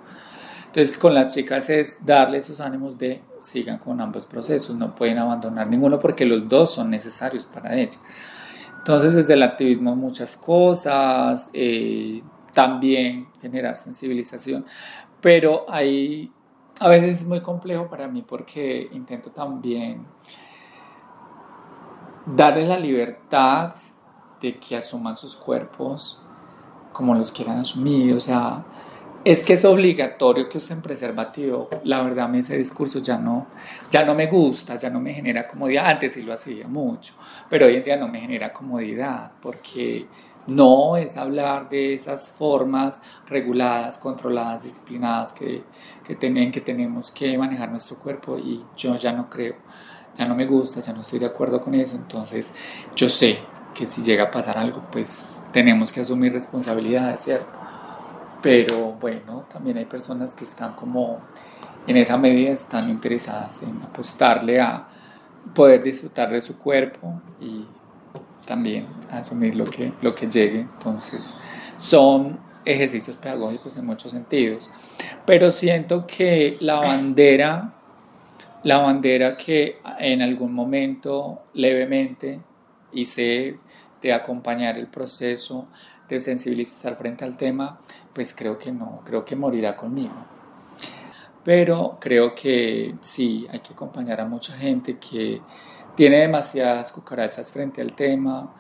[0.66, 5.18] Entonces con las chicas es darle esos ánimos de sigan con ambos procesos, no pueden
[5.18, 7.98] abandonar ninguno porque los dos son necesarios para ellos.
[8.83, 12.21] Entonces, desde el activismo muchas cosas, eh,
[12.53, 14.66] también generar sensibilización,
[15.21, 16.33] pero ahí
[16.81, 20.05] a veces es muy complejo para mí porque intento también
[22.27, 23.75] darles la libertad
[24.40, 26.21] de que asuman sus cuerpos
[26.92, 28.64] como los quieran asumir, o sea,
[29.24, 31.68] es que es obligatorio que usen preservativo.
[31.85, 33.46] La verdad, a ese discurso ya no,
[33.90, 35.87] ya no me gusta, ya no me genera comodidad.
[35.87, 37.14] Antes sí lo hacía mucho,
[37.48, 40.06] pero hoy en día no me genera comodidad porque
[40.46, 45.62] no es hablar de esas formas reguladas, controladas, disciplinadas que,
[46.04, 49.54] que, que tenemos que manejar nuestro cuerpo y yo ya no creo,
[50.18, 51.94] ya no me gusta, ya no estoy de acuerdo con eso.
[51.94, 52.52] Entonces,
[52.96, 53.38] yo sé
[53.72, 57.62] que si llega a pasar algo, pues tenemos que asumir responsabilidades, ¿cierto?
[58.42, 61.20] Pero bueno, también hay personas que están como
[61.87, 64.87] en esa medida están interesadas en apostarle a
[65.55, 67.64] poder disfrutar de su cuerpo y
[68.46, 70.61] también asumir lo que, lo que llegue.
[70.61, 71.37] Entonces,
[71.76, 74.70] son ejercicios pedagógicos en muchos sentidos.
[75.26, 77.74] Pero siento que la bandera,
[78.62, 82.40] la bandera que en algún momento levemente
[82.92, 83.59] hice
[84.00, 85.68] de acompañar el proceso,
[86.20, 87.81] sensibilizar frente al tema,
[88.12, 90.14] pues creo que no, creo que morirá conmigo.
[91.44, 95.40] Pero creo que sí, hay que acompañar a mucha gente que
[95.96, 98.55] tiene demasiadas cucarachas frente al tema,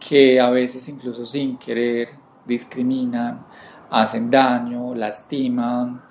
[0.00, 2.10] que a veces incluso sin querer
[2.44, 3.46] discriminan,
[3.90, 6.02] hacen daño, lastiman,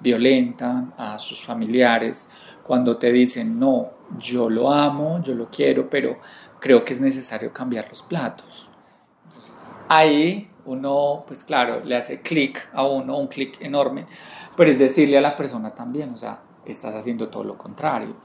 [0.00, 2.28] violentan a sus familiares
[2.62, 6.18] cuando te dicen, no, yo lo amo, yo lo quiero, pero
[6.60, 8.68] creo que es necesario cambiar los platos.
[9.88, 14.06] Ahí uno, pues claro, le hace clic a uno, un clic enorme,
[14.56, 18.16] pero es decirle a la persona también, o sea, estás haciendo todo lo contrario.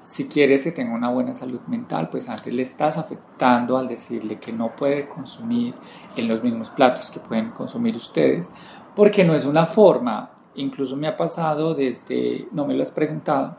[0.00, 4.38] Si quieres que tenga una buena salud mental, pues antes le estás afectando al decirle
[4.38, 5.74] que no puede consumir
[6.16, 8.52] en los mismos platos que pueden consumir ustedes,
[8.94, 13.56] porque no es una forma, incluso me ha pasado desde, no me lo has preguntado,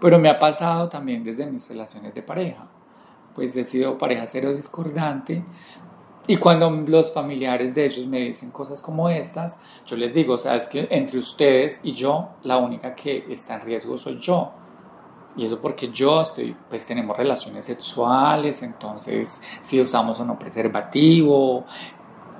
[0.00, 2.66] pero me ha pasado también desde mis relaciones de pareja.
[3.34, 5.44] Pues he sido pareja cero discordante,
[6.26, 9.56] y cuando los familiares de ellos me dicen cosas como estas,
[9.86, 13.54] yo les digo, o sea, es que entre ustedes y yo, la única que está
[13.56, 14.52] en riesgo soy yo.
[15.36, 21.64] Y eso porque yo estoy, pues tenemos relaciones sexuales, entonces si usamos o no preservativo,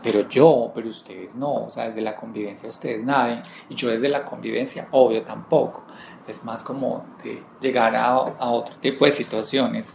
[0.03, 4.09] pero yo, pero ustedes no, o sea, desde la convivencia ustedes nadie, y yo desde
[4.09, 5.85] la convivencia, obvio, tampoco.
[6.27, 9.95] Es más como de llegar a, a otro tipo de situaciones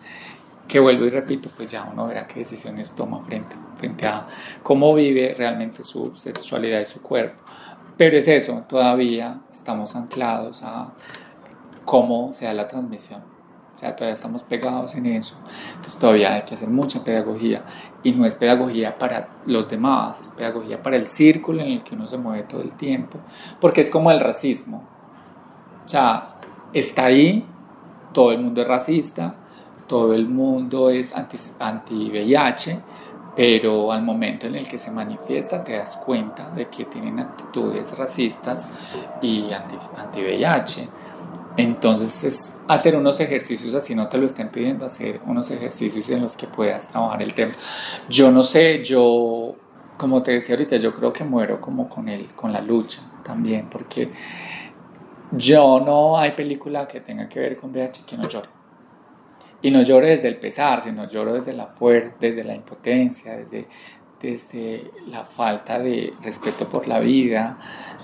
[0.68, 4.28] que vuelvo y repito, pues ya uno verá qué decisiones toma frente, frente a
[4.64, 7.44] cómo vive realmente su sexualidad y su cuerpo.
[7.98, 10.94] Pero es eso, todavía estamos anclados a
[11.86, 13.22] cómo se da la transmisión.
[13.74, 15.38] O sea, todavía estamos pegados en eso.
[15.76, 17.64] Entonces todavía hay que hacer mucha pedagogía.
[18.04, 21.96] Y no es pedagogía para los demás, es pedagogía para el círculo en el que
[21.96, 23.20] uno se mueve todo el tiempo.
[23.60, 24.84] Porque es como el racismo.
[25.84, 26.38] O sea,
[26.72, 27.46] está ahí,
[28.14, 29.36] todo el mundo es racista,
[29.88, 32.80] todo el mundo es anti-VIH,
[33.36, 37.98] pero al momento en el que se manifiesta te das cuenta de que tienen actitudes
[37.98, 38.72] racistas
[39.22, 40.88] y anti-VIH.
[41.58, 46.22] Entonces es hacer unos ejercicios así, no te lo estén pidiendo, hacer unos ejercicios en
[46.22, 47.54] los que puedas trabajar el tema.
[48.10, 49.56] Yo no sé, yo,
[49.98, 53.68] como te decía ahorita, yo creo que muero como con, el, con la lucha también,
[53.70, 54.12] porque
[55.32, 58.55] yo no hay película que tenga que ver con VIH que no llore.
[59.66, 63.66] Y no lloro desde el pesar, sino lloro desde la fuerza, desde la impotencia, desde,
[64.22, 67.58] desde la falta de respeto por la vida,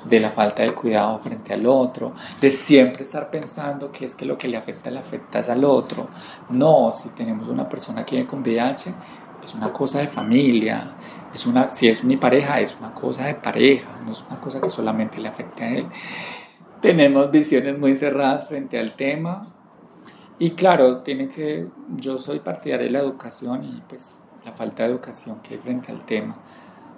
[0.06, 4.26] de la falta del cuidado frente al otro, de siempre estar pensando que es que
[4.26, 6.08] lo que le afecta le afecta al otro.
[6.50, 8.92] No, si tenemos una persona que vive con VIH,
[9.44, 10.82] es una cosa de familia,
[11.32, 14.60] es una, si es mi pareja, es una cosa de pareja, no es una cosa
[14.60, 15.86] que solamente le afecte a él.
[16.82, 19.61] Tenemos visiones muy cerradas frente al tema,
[20.42, 24.90] y claro, tiene que, yo soy partidario de la educación y pues la falta de
[24.90, 26.36] educación que hay frente al tema.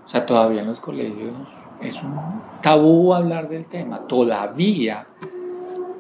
[0.06, 1.34] O sea, todavía en los colegios
[1.82, 2.16] es un
[2.62, 5.06] tabú hablar del tema, todavía.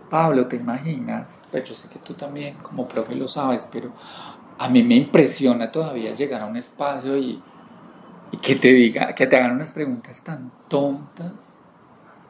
[0.10, 1.38] Pablo, ¿te imaginas?
[1.52, 3.92] Pues yo sé que tú también como profe lo sabes, pero
[4.58, 7.44] a mí me impresiona todavía llegar a un espacio y,
[8.32, 11.58] y que te diga, que te hagan unas preguntas tan tontas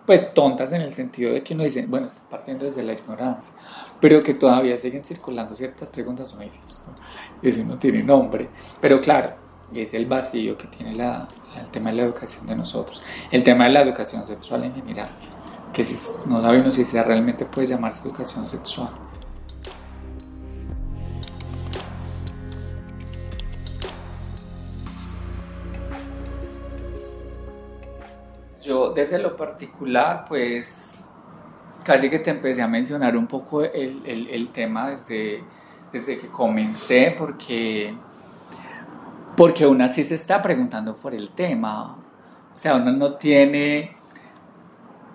[0.06, 3.54] pues tontas en el sentido de que uno dice, bueno, está partiendo desde la ignorancia,
[4.00, 6.84] pero que todavía siguen circulando ciertas preguntas o medios.
[7.42, 8.50] Eso no tiene nombre,
[8.82, 9.34] pero claro,
[9.74, 11.28] es el vacío que tiene la,
[11.60, 15.10] el tema de la educación de nosotros, el tema de la educación sexual en general,
[15.72, 18.89] que si, no sabemos si sea, realmente puede llamarse educación sexual.
[28.93, 30.99] Desde lo particular, pues
[31.83, 35.43] casi que te empecé a mencionar un poco el, el, tema desde,
[35.91, 37.93] desde que comencé, porque,
[39.36, 41.97] porque aún así se está preguntando por el tema.
[42.55, 43.95] O sea, uno no tiene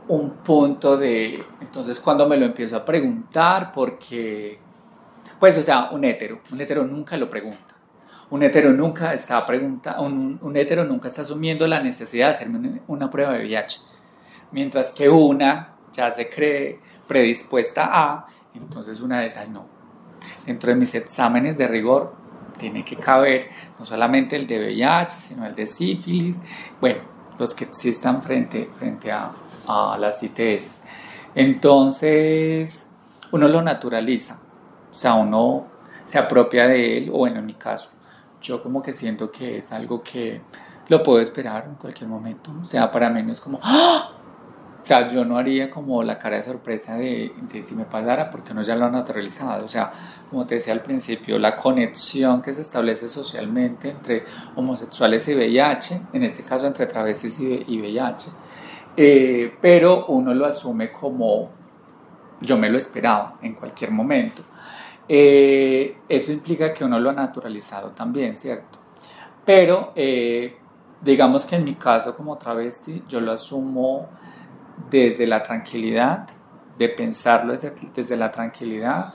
[0.09, 1.43] un punto de...
[1.61, 4.59] Entonces cuando me lo empiezo a preguntar, porque...
[5.39, 7.68] Pues, o sea, un hétero, un hétero nunca lo pregunta.
[8.31, 9.47] Un hetero nunca está
[10.01, 13.81] un, hetero nunca está asumiendo la necesidad de hacerme una, prueba de VIH.
[14.53, 19.67] Mientras que una ya se cree predispuesta a, entonces una de esas no.
[20.45, 22.15] Dentro de mis exámenes de rigor
[22.59, 26.39] tiene que caber no solamente el de VIH, sino el de sífilis,
[26.81, 27.01] bueno,
[27.39, 29.33] los que están frente, frente a,
[29.67, 30.85] a las ITS.
[31.35, 32.91] Entonces,
[33.33, 34.41] uno lo naturaliza,
[34.91, 35.67] o sea, uno
[36.05, 37.91] se apropia de él, o bueno, en mi caso,
[38.41, 40.41] yo como que siento que es algo que
[40.89, 42.51] lo puedo esperar en cualquier momento.
[42.63, 44.11] O sea, para mí no es como, ¡Ah!
[44.83, 48.53] o sea, yo no haría como la cara de sorpresa de, si me pasara, porque
[48.53, 49.65] uno ya lo ha naturalizado.
[49.65, 49.91] O sea,
[50.31, 54.25] como te decía al principio, la conexión que se establece socialmente entre
[54.57, 58.31] homosexuales y VIH, en este caso entre travestis y VIH,
[58.97, 61.51] eh, pero uno lo asume como
[62.41, 64.43] yo me lo esperaba en cualquier momento.
[65.09, 68.79] Eh, eso implica que uno lo ha naturalizado también, ¿cierto?
[69.45, 70.59] Pero eh,
[71.01, 74.11] digamos que en mi caso como travesti yo lo asumo
[74.91, 76.29] desde la tranquilidad,
[76.77, 79.15] de pensarlo desde, la tranquilidad.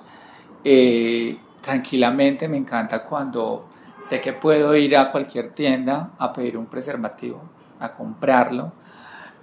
[0.63, 6.65] Eh, tranquilamente me encanta cuando sé que puedo ir a cualquier tienda a pedir un
[6.65, 7.41] preservativo,
[7.79, 8.73] a comprarlo.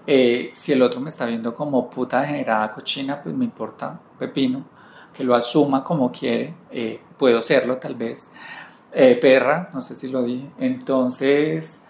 [0.06, 4.79] si el otro me está viendo como puta degenerada cochina, pues me importa pepino
[5.12, 8.30] que lo asuma como quiere, eh, puedo serlo tal vez,
[8.92, 11.84] eh, perra, no sé si lo dije, entonces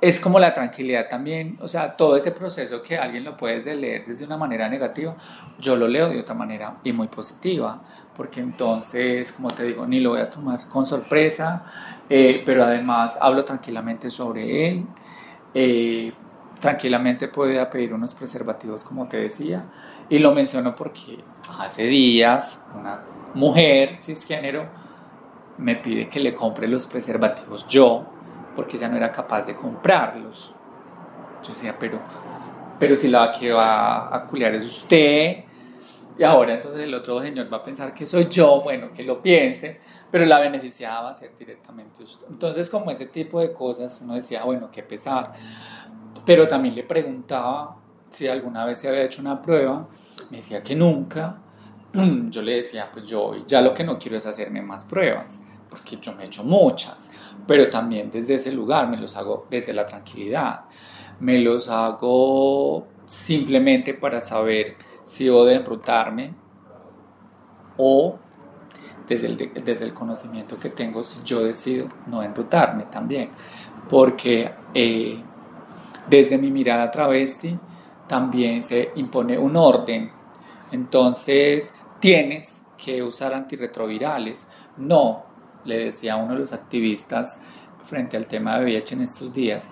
[0.00, 4.04] es como la tranquilidad también, o sea, todo ese proceso que alguien lo puede leer
[4.06, 5.16] desde una manera negativa,
[5.58, 7.80] yo lo leo de otra manera y muy positiva,
[8.14, 11.64] porque entonces, como te digo, ni lo voy a tomar con sorpresa,
[12.08, 14.86] eh, pero además hablo tranquilamente sobre él,
[16.60, 19.64] tranquilamente puede pedir unos preservativos, como te decía,
[20.08, 21.22] y lo menciono porque
[21.58, 23.02] hace días una
[23.34, 24.66] mujer cisgénero
[25.58, 28.04] me pide que le compre los preservativos yo,
[28.54, 30.54] porque ella no era capaz de comprarlos.
[31.42, 31.98] Yo decía, pero,
[32.78, 35.44] pero si la que va a culiar es usted,
[36.18, 39.20] y ahora entonces el otro señor va a pensar que soy yo, bueno, que lo
[39.20, 39.80] piense,
[40.10, 42.26] pero la beneficiada va a ser directamente usted.
[42.30, 45.34] Entonces, como ese tipo de cosas, uno decía, bueno, qué pesar.
[46.26, 47.76] Pero también le preguntaba
[48.10, 49.88] si alguna vez se había hecho una prueba,
[50.30, 51.38] me decía que nunca.
[52.30, 55.96] Yo le decía, pues yo ya lo que no quiero es hacerme más pruebas, porque
[55.96, 57.10] yo me he hecho muchas,
[57.46, 60.64] pero también desde ese lugar me los hago desde la tranquilidad,
[61.20, 66.34] me los hago simplemente para saber si debo de enrutarme
[67.78, 68.18] o
[69.08, 73.30] desde el, desde el conocimiento que tengo si yo decido no enrutarme también.
[73.88, 75.22] Porque eh,
[76.08, 77.58] desde mi mirada travesti
[78.06, 80.10] también se impone un orden.
[80.72, 84.48] Entonces tienes que usar antirretrovirales.
[84.76, 85.24] No,
[85.64, 87.42] le decía uno de los activistas
[87.84, 89.70] frente al tema de VIH en estos días,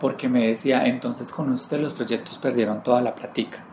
[0.00, 3.64] porque me decía, entonces con usted los proyectos perdieron toda la platica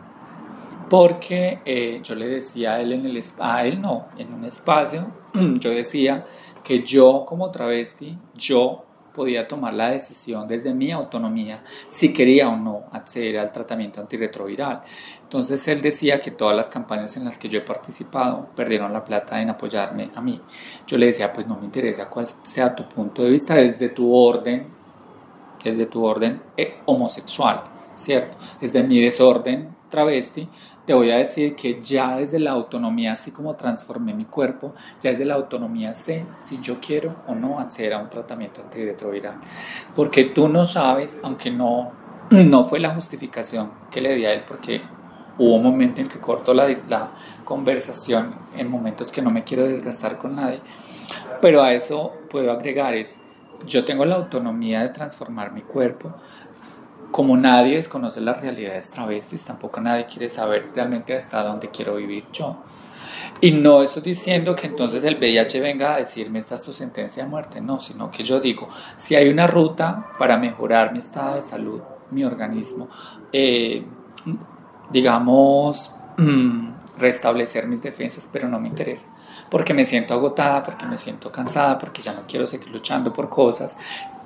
[0.90, 5.06] porque eh, yo le decía a él, en el, a él no, en un espacio,
[5.34, 6.26] yo decía
[6.64, 8.84] que yo como travesti, yo
[9.14, 14.82] podía tomar la decisión desde mi autonomía si quería o no acceder al tratamiento antirretroviral.
[15.22, 19.04] Entonces él decía que todas las campañas en las que yo he participado perdieron la
[19.04, 20.40] plata en apoyarme a mí.
[20.86, 24.14] Yo le decía, pues no me interesa cuál sea tu punto de vista desde tu
[24.14, 24.66] orden,
[25.62, 27.62] desde tu orden eh, homosexual,
[27.94, 28.38] ¿cierto?
[28.60, 30.48] Desde mi desorden travesti,
[30.90, 35.10] te voy a decir que ya desde la autonomía, así como transformé mi cuerpo, ya
[35.10, 39.36] desde la autonomía sé si yo quiero o no acceder a un tratamiento antirretroviral.
[39.94, 41.92] Porque tú no sabes, aunque no,
[42.30, 44.82] no fue la justificación que le di a él, porque
[45.38, 47.12] hubo un momento en que corto la, la
[47.44, 50.58] conversación en momentos que no me quiero desgastar con nadie,
[51.40, 53.22] pero a eso puedo agregar es,
[53.64, 56.16] yo tengo la autonomía de transformar mi cuerpo,
[57.10, 62.24] como nadie desconoce las realidades travestis, tampoco nadie quiere saber realmente hasta dónde quiero vivir
[62.32, 62.62] yo.
[63.40, 67.24] Y no estoy diciendo que entonces el VIH venga a decirme esta es tu sentencia
[67.24, 71.36] de muerte, no, sino que yo digo, si hay una ruta para mejorar mi estado
[71.36, 71.80] de salud,
[72.10, 72.88] mi organismo,
[73.32, 73.84] eh,
[74.90, 75.94] digamos,
[76.98, 79.06] restablecer mis defensas, pero no me interesa
[79.50, 83.28] porque me siento agotada, porque me siento cansada, porque ya no quiero seguir luchando por
[83.28, 83.76] cosas,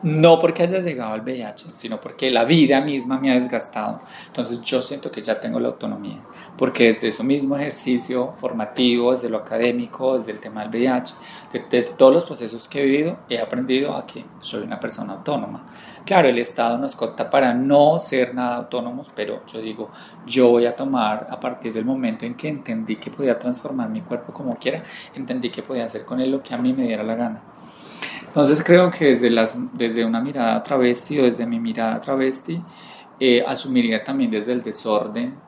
[0.02, 4.00] no porque haya llegado al VIH, sino porque la vida misma me ha desgastado.
[4.26, 6.18] Entonces yo siento que ya tengo la autonomía,
[6.56, 11.14] porque desde ese mismo ejercicio formativo, desde lo académico, desde el tema del VIH,
[11.70, 15.66] de, todos los procesos que he vivido, he aprendido a que soy una persona autónoma.
[16.04, 19.90] Claro, el Estado nos corta para no ser nada autónomos, pero yo digo,
[20.26, 24.02] yo voy a tomar a partir del momento en que entendí que podía transformar mi
[24.02, 24.82] cuerpo como quiera,
[25.14, 27.42] entendí que podía hacer con él lo que a mí me diera la gana.
[28.26, 32.60] Entonces creo que desde, las, desde una mirada travesti o desde mi mirada travesti,
[33.18, 35.43] eh, asumiría también desde el desorden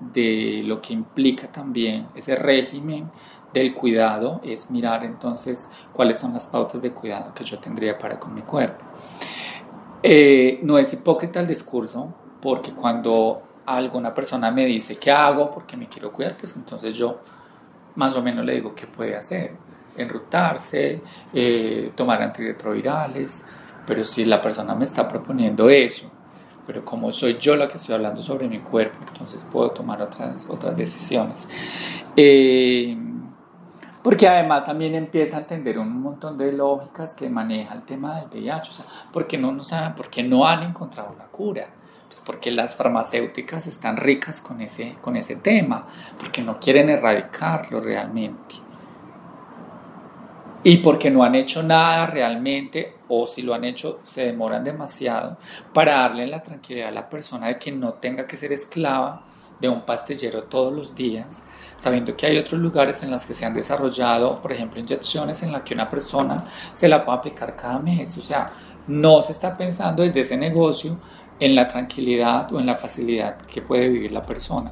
[0.00, 3.10] de lo que implica también ese régimen
[3.52, 8.18] del cuidado, es mirar entonces cuáles son las pautas de cuidado que yo tendría para
[8.18, 8.84] con mi cuerpo.
[10.02, 15.76] Eh, no es hipócrita el discurso, porque cuando alguna persona me dice qué hago porque
[15.76, 17.20] me quiero cuidar, pues entonces yo
[17.94, 19.52] más o menos le digo qué puede hacer,
[19.96, 21.00] enrutarse,
[21.32, 23.46] eh, tomar antirretrovirales,
[23.86, 26.10] pero si la persona me está proponiendo eso,
[26.66, 30.46] pero como soy yo la que estoy hablando sobre mi cuerpo, entonces puedo tomar otras,
[30.48, 31.48] otras decisiones.
[32.16, 32.96] Eh,
[34.02, 38.28] porque además también empieza a entender un montón de lógicas que maneja el tema del
[38.28, 41.68] VIH, o sea, porque no, no saben, porque no han encontrado la cura,
[42.06, 45.86] pues porque las farmacéuticas están ricas con ese, con ese tema,
[46.18, 48.63] porque no quieren erradicarlo realmente.
[50.66, 55.36] Y porque no han hecho nada realmente, o si lo han hecho, se demoran demasiado
[55.74, 59.26] para darle la tranquilidad a la persona de que no tenga que ser esclava
[59.60, 61.46] de un pastillero todos los días,
[61.78, 65.52] sabiendo que hay otros lugares en los que se han desarrollado, por ejemplo, inyecciones en
[65.52, 68.16] las que una persona se la puede aplicar cada mes.
[68.16, 68.50] O sea,
[68.86, 70.96] no se está pensando desde ese negocio
[71.40, 74.70] en la tranquilidad o en la facilidad que puede vivir la persona.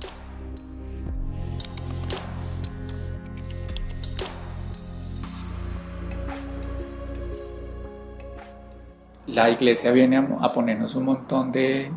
[9.34, 11.90] La iglesia viene a, ponernos un montón de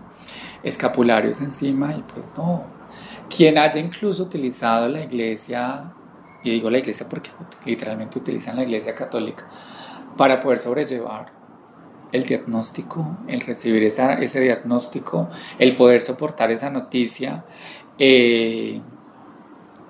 [0.63, 2.63] escapularios encima y pues no,
[3.29, 5.91] quien haya incluso utilizado la iglesia,
[6.43, 7.29] y digo la iglesia porque
[7.65, 9.45] literalmente utilizan la iglesia católica,
[10.15, 11.33] para poder sobrellevar
[12.13, 15.29] el diagnóstico, el recibir ese diagnóstico,
[15.59, 17.43] el poder soportar esa noticia
[17.99, 18.79] eh,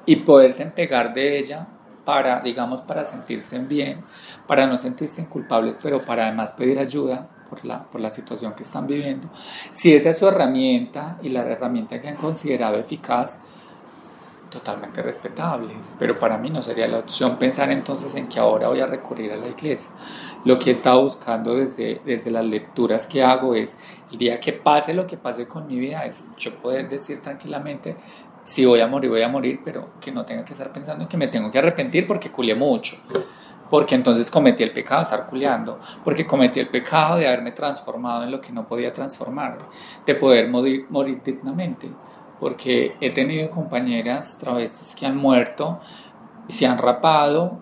[0.07, 1.67] y poderse pegar de ella
[2.05, 3.99] para, digamos, para sentirse bien,
[4.47, 9.29] para no sentirse culpables, pero para además pedir ayuda por la, situación que están viviendo.
[9.71, 13.39] Si esa es su herramienta y la herramienta que han considerado eficaz,
[14.49, 18.79] totalmente respetable, pero para mí no sería la opción pensar entonces en que ahora voy
[18.79, 19.91] a recurrir a la iglesia.
[20.45, 23.77] Lo que he estado buscando desde, desde las lecturas que hago es,
[24.11, 27.97] el día que pase lo que pase con mi vida, es yo poder decir tranquilamente,
[28.45, 31.09] si voy a morir, voy a morir, pero que no tenga que estar pensando en
[31.09, 32.95] que me tengo que arrepentir porque culié mucho
[33.69, 38.23] porque entonces cometí el pecado de estar culiando, porque cometí el pecado de haberme transformado
[38.23, 39.57] en lo que no podía transformar,
[40.05, 41.89] de poder morir, morir dignamente,
[42.39, 45.79] porque he tenido compañeras travestis que han muerto
[46.47, 47.59] se han rapado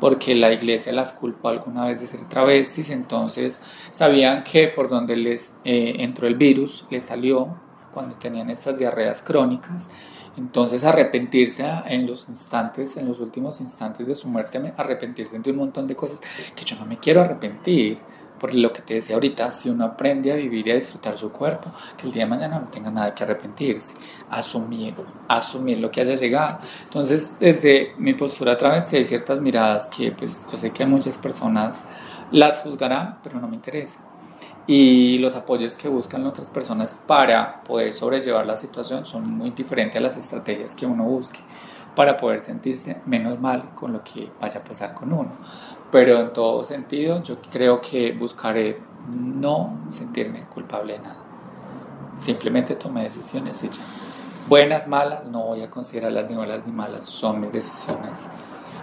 [0.00, 5.16] porque la iglesia las culpó alguna vez de ser travestis, entonces sabían que por donde
[5.16, 7.56] les eh, entró el virus, les salió
[7.92, 9.88] cuando tenían estas diarreas crónicas,
[10.36, 15.56] entonces arrepentirse en los instantes, en los últimos instantes de su muerte, arrepentirse de un
[15.56, 16.18] montón de cosas
[16.54, 17.98] que yo no me quiero arrepentir.
[18.40, 21.30] Por lo que te decía ahorita, si uno aprende a vivir y a disfrutar su
[21.30, 23.94] cuerpo, que el día de mañana no tenga nada que arrepentirse,
[24.28, 24.94] asumir,
[25.28, 26.58] asumir lo que haya llegado.
[26.82, 31.16] Entonces, desde mi postura a través de ciertas miradas que pues yo sé que muchas
[31.16, 31.84] personas
[32.32, 34.13] las juzgarán, pero no me interesa
[34.66, 39.96] y los apoyos que buscan otras personas para poder sobrellevar la situación son muy diferentes
[39.96, 41.40] a las estrategias que uno busque
[41.94, 45.30] para poder sentirse menos mal con lo que vaya a pasar con uno.
[45.92, 51.18] Pero en todo sentido, yo creo que buscaré no sentirme culpable de nada.
[52.16, 53.82] Simplemente tomé decisiones y ya.
[54.48, 58.20] Buenas, malas, no voy a considerarlas ni buenas ni malas, son mis decisiones.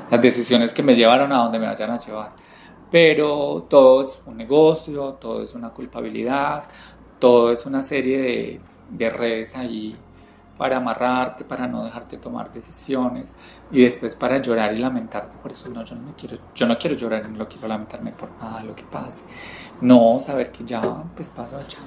[0.10, 2.32] Las decisiones que me llevaron a donde me vayan a llevar
[2.92, 6.66] pero todo es un negocio, todo es una culpabilidad,
[7.20, 9.96] todo es una serie de, redes ahí
[10.58, 13.34] para amarrarte, para no dejarte tomar decisiones
[13.72, 15.38] y después para llorar y lamentarte.
[15.38, 18.12] Por eso no, yo no, me quiero, yo no quiero llorar ni lo quiero lamentarme
[18.12, 19.24] por nada lo que pase.
[19.80, 20.82] No, saber que ya,
[21.16, 21.78] pues paso allá.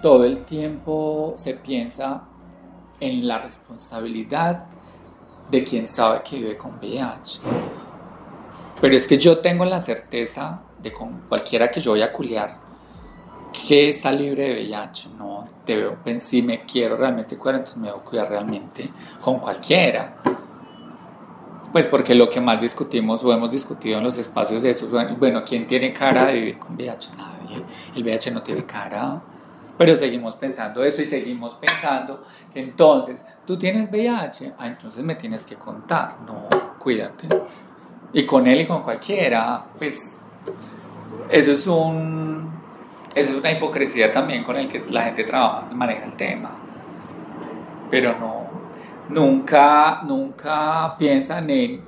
[0.00, 2.22] Todo el tiempo se piensa
[3.00, 4.66] en la responsabilidad
[5.50, 7.40] de quien sabe que vive con VIH.
[8.80, 12.66] Pero es que yo tengo la certeza de con cualquiera que yo voy a culiar
[13.66, 15.10] que está libre de VIH.
[15.18, 18.90] No debo, si me quiero realmente cuidar, entonces me debo cuidar realmente
[19.20, 20.16] con cualquiera.
[21.72, 24.88] Pues porque lo que más discutimos o hemos discutido en los espacios de eso,
[25.18, 27.10] bueno, ¿quién tiene cara de vivir con VIH?
[27.16, 27.62] Nadie.
[27.94, 29.22] El VIH no tiene cara.
[29.76, 35.14] Pero seguimos pensando eso y seguimos pensando que entonces tú tienes VIH, ah, entonces me
[35.14, 36.16] tienes que contar.
[36.26, 37.28] No, cuídate.
[38.12, 40.20] Y con él y con cualquiera, pues
[41.30, 42.56] eso es un
[43.14, 46.50] eso es una hipocresía también con el que la gente trabaja, maneja el tema.
[47.90, 48.46] Pero no,
[49.08, 51.80] nunca, nunca piensan en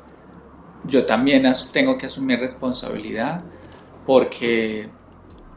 [0.84, 3.42] yo también tengo que asumir responsabilidad
[4.06, 4.88] porque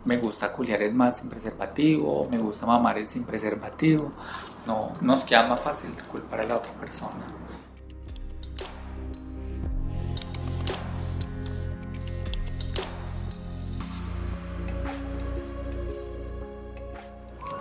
[0.03, 4.11] me gusta culiar es más sin preservativo, me gusta mamar es sin preservativo.
[4.65, 7.11] No, nos queda más fácil culpar a la otra persona.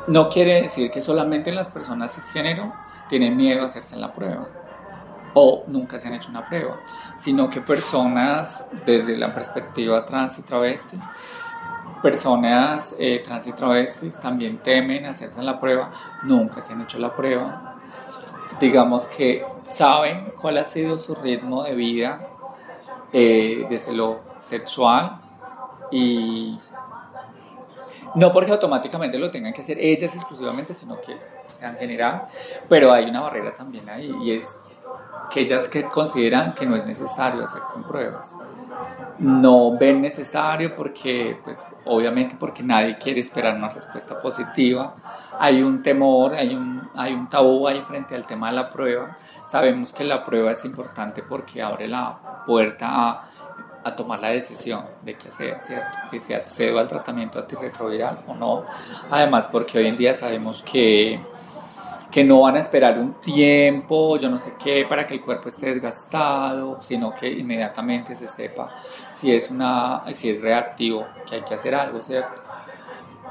[0.06, 2.72] No quiere decir que solamente las personas cisgénero
[3.08, 4.48] tienen miedo a hacerse la prueba
[5.34, 6.80] o nunca se han hecho una prueba,
[7.16, 10.98] sino que personas desde la perspectiva trans y travesti
[12.02, 15.90] personas eh, trans y travestis también temen hacerse la prueba,
[16.22, 17.76] nunca se han hecho la prueba.
[18.58, 22.20] Digamos que saben cuál ha sido su ritmo de vida
[23.12, 25.20] eh, desde lo sexual
[25.90, 26.58] y
[28.14, 31.16] no porque automáticamente lo tengan que hacer ellas exclusivamente, sino que
[31.48, 32.28] sean general,
[32.68, 34.58] pero hay una barrera también ahí y es
[35.30, 38.36] que ellas que consideran que no es necesario hacerse pruebas
[39.20, 44.94] no ven necesario porque, pues, obviamente porque nadie quiere esperar una respuesta positiva.
[45.38, 49.18] Hay un temor, hay un, hay un tabú ahí frente al tema de la prueba.
[49.46, 53.26] Sabemos que la prueba es importante porque abre la puerta
[53.84, 55.98] a, tomar la decisión de hacer, ¿cierto?
[56.10, 58.64] Que se accedo al tratamiento antirretroviral o no.
[59.10, 61.20] Además, porque hoy en día sabemos que
[62.10, 65.48] que no van a esperar un tiempo, yo no sé qué, para que el cuerpo
[65.48, 68.74] esté desgastado, sino que inmediatamente se sepa
[69.10, 72.42] si es, una, si es reactivo, que hay que hacer algo, ¿cierto?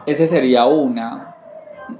[0.05, 1.35] Esa sería una,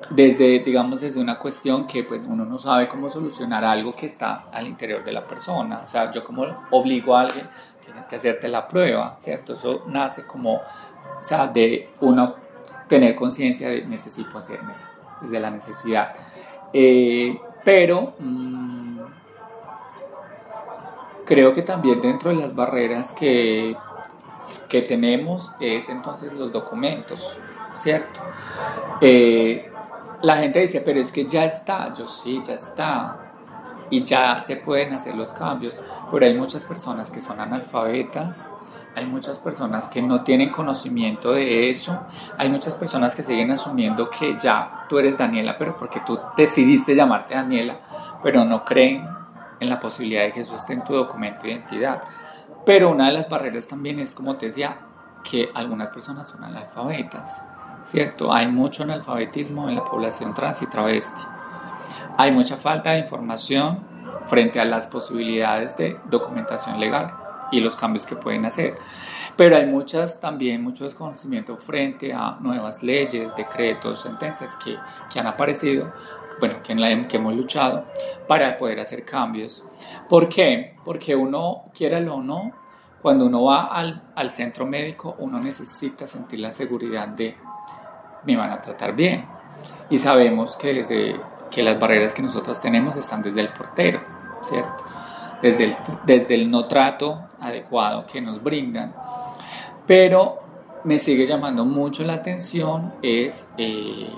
[0.10, 4.46] desde, digamos, desde una cuestión que pues uno no sabe cómo solucionar algo que está
[4.52, 7.46] al interior de la persona, o sea, yo como obligo a alguien,
[7.84, 9.54] tienes que hacerte la prueba, ¿cierto?
[9.54, 12.36] Eso nace como, o sea, de uno
[12.88, 14.74] tener conciencia de necesito hacerme,
[15.22, 16.14] desde la necesidad.
[16.74, 19.00] Eh, pero mm,
[21.26, 23.76] creo que también dentro de las barreras que,
[24.68, 27.40] que tenemos es entonces los documentos.
[27.80, 28.20] ¿cierto?
[29.02, 29.72] Eh,
[30.22, 33.18] la gente dice, pero es que ya está, yo sí, ya está,
[33.90, 38.50] y ya se pueden hacer los cambios, pero hay muchas personas que son analfabetas,
[38.96, 41.98] hay muchas personas que no tienen conocimiento de eso,
[42.38, 46.96] hay muchas personas que siguen asumiendo que ya tú eres Daniela, pero porque tú decidiste
[46.96, 47.78] llamarte Daniela,
[48.24, 49.08] pero no creen
[49.60, 52.04] en la posibilidad de que eso esté en tu documento de identidad.
[52.66, 54.78] Pero una de las barreras también es, como te decía,
[55.24, 57.46] que algunas personas son analfabetas,
[57.86, 58.34] ¿cierto?
[58.34, 61.22] Hay mucho analfabetismo en la población trans y travesti.
[62.18, 63.80] Hay mucha falta de información
[64.26, 68.78] frente a las posibilidades de documentación legal y los cambios que pueden hacer.
[69.36, 74.76] Pero hay muchas también mucho desconocimiento frente a nuevas leyes, decretos, sentencias que,
[75.12, 75.94] que han aparecido,
[76.40, 77.86] bueno, que, en la, que hemos luchado
[78.28, 79.66] para poder hacer cambios.
[80.10, 80.76] ¿Por qué?
[80.84, 82.52] Porque uno, quiera o no,
[83.02, 87.38] cuando uno va al, al centro médico, uno necesita sentir la seguridad de
[88.26, 89.26] me van a tratar bien.
[89.90, 91.20] Y sabemos que desde
[91.50, 94.02] que las barreras que nosotros tenemos están desde el portero,
[94.42, 94.84] ¿cierto?
[95.42, 98.94] Desde el, desde el no trato adecuado que nos brindan.
[99.88, 100.40] Pero
[100.84, 104.10] me sigue llamando mucho la atención es eh,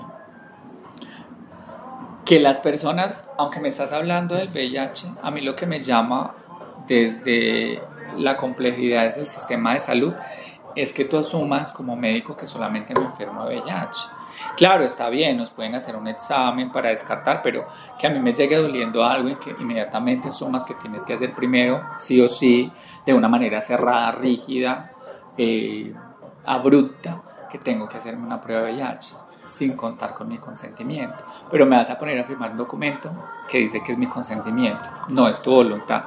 [2.24, 6.32] que las personas, aunque me estás hablando del VIH, a mí lo que me llama
[6.86, 7.82] desde
[8.16, 10.12] la complejidad del sistema de salud
[10.76, 14.21] es que tú asumas como médico que solamente me enfermo de VIH.
[14.56, 17.66] Claro, está bien, nos pueden hacer un examen para descartar, pero
[17.98, 21.34] que a mí me llegue doliendo algo y que inmediatamente asumas que tienes que hacer
[21.34, 22.70] primero, sí o sí,
[23.06, 24.92] de una manera cerrada, rígida,
[25.38, 25.94] eh,
[26.44, 29.14] abrupta, que tengo que hacerme una prueba de VIH
[29.48, 31.24] sin contar con mi consentimiento.
[31.50, 33.10] Pero me vas a poner a firmar un documento
[33.48, 36.04] que dice que es mi consentimiento, no es tu voluntad.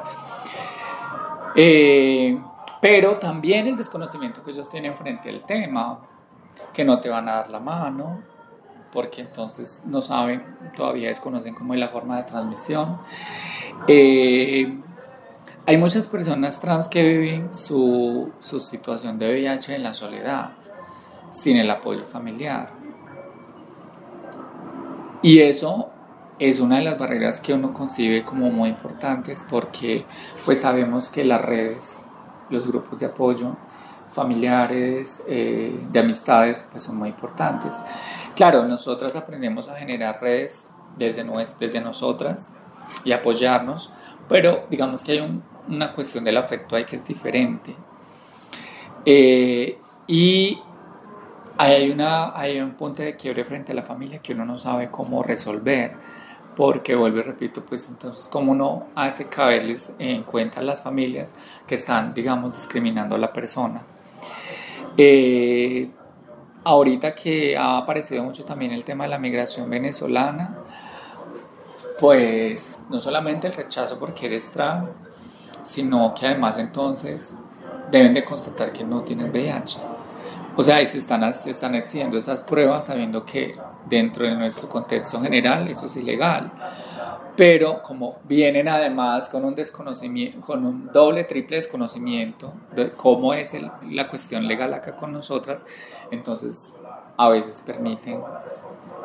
[1.55, 2.39] Eh,
[2.81, 5.99] pero también el desconocimiento que ellos tienen frente al tema,
[6.73, 8.34] que no te van a dar la mano,
[8.91, 10.43] porque entonces no saben,
[10.75, 12.99] todavía desconocen cómo es la forma de transmisión.
[13.87, 14.77] Eh,
[15.65, 20.51] hay muchas personas trans que viven su, su situación de VIH en la soledad,
[21.31, 22.69] sin el apoyo familiar.
[25.21, 25.89] Y eso
[26.37, 30.05] es una de las barreras que uno concibe como muy importantes porque
[30.45, 32.05] pues sabemos que las redes,
[32.49, 33.55] los grupos de apoyo
[34.15, 37.83] familiares, eh, de amistades, pues son muy importantes.
[38.35, 41.25] Claro, nosotras aprendemos a generar redes desde,
[41.59, 42.53] desde nosotras
[43.03, 43.91] y apoyarnos,
[44.27, 47.75] pero digamos que hay una cuestión del afecto ahí que es diferente.
[49.05, 50.59] Eh, y
[51.57, 54.89] hay, una, hay un punto de quiebre frente a la familia que uno no sabe
[54.89, 55.95] cómo resolver
[56.55, 61.33] porque vuelvo repito, pues entonces cómo no hace caberles en cuenta a las familias
[61.67, 63.83] que están, digamos, discriminando a la persona.
[64.97, 65.89] Eh,
[66.63, 70.57] ahorita que ha aparecido mucho también el tema de la migración venezolana,
[71.99, 74.99] pues no solamente el rechazo porque eres trans,
[75.63, 77.37] sino que además entonces
[77.91, 79.79] deben de constatar que no tienen VIH.
[80.57, 83.55] O sea, ahí se están, se están exigiendo esas pruebas sabiendo que
[83.85, 86.51] dentro de nuestro contexto general eso es ilegal.
[87.35, 93.53] Pero como vienen además con un desconocimiento, con un doble, triple desconocimiento de cómo es
[93.89, 95.65] la cuestión legal acá con nosotras,
[96.11, 96.71] entonces
[97.17, 98.21] a veces permiten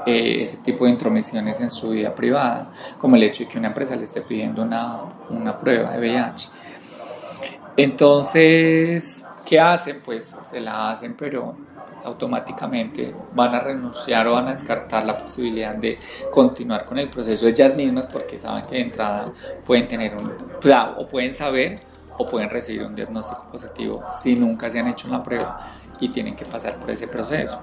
[0.06, 3.68] eh, ese tipo de intromisiones en su vida privada, como el hecho de que una
[3.68, 6.48] empresa le esté pidiendo una, una prueba de VIH.
[7.76, 9.19] Entonces,
[9.50, 10.00] ¿qué hacen?
[10.04, 11.56] Pues se la hacen, pero
[11.88, 15.98] pues, automáticamente van a renunciar o van a descartar la posibilidad de
[16.30, 19.24] continuar con el proceso ellas mismas porque saben que de entrada
[19.66, 20.32] pueden tener un,
[20.96, 21.80] o pueden saber
[22.16, 25.58] o pueden recibir un diagnóstico positivo si nunca se han hecho una prueba
[25.98, 27.60] y tienen que pasar por ese proceso.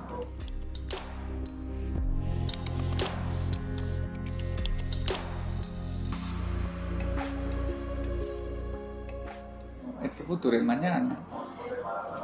[10.03, 11.17] Este futuro es mañana,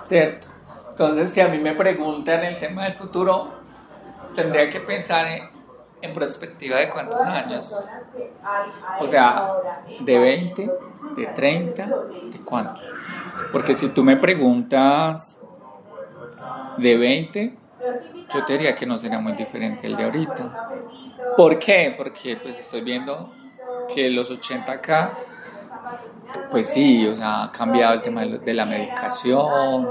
[0.04, 0.48] ¿cierto?
[0.92, 3.52] Entonces, si a mí me preguntan el tema del futuro,
[4.36, 7.90] tendría que pensar en, perspectiva de cuántos años.
[9.00, 9.54] O sea,
[10.02, 10.72] de 20,
[11.16, 11.86] de 30,
[12.32, 12.86] de cuántos.
[13.52, 15.40] Porque si tú me preguntas
[16.78, 17.58] de 20,
[18.34, 20.70] yo te diría que no sería muy diferente el de ahorita.
[21.38, 21.94] ¿Por qué?
[21.98, 23.32] Porque pues estoy viendo
[23.94, 25.14] que los 80 acá
[26.52, 29.88] pues sí, o sea, ha cambiado el tema de la medicación,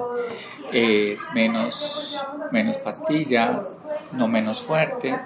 [0.73, 3.79] es menos, menos pastillas,
[4.13, 5.19] no menos fuerte,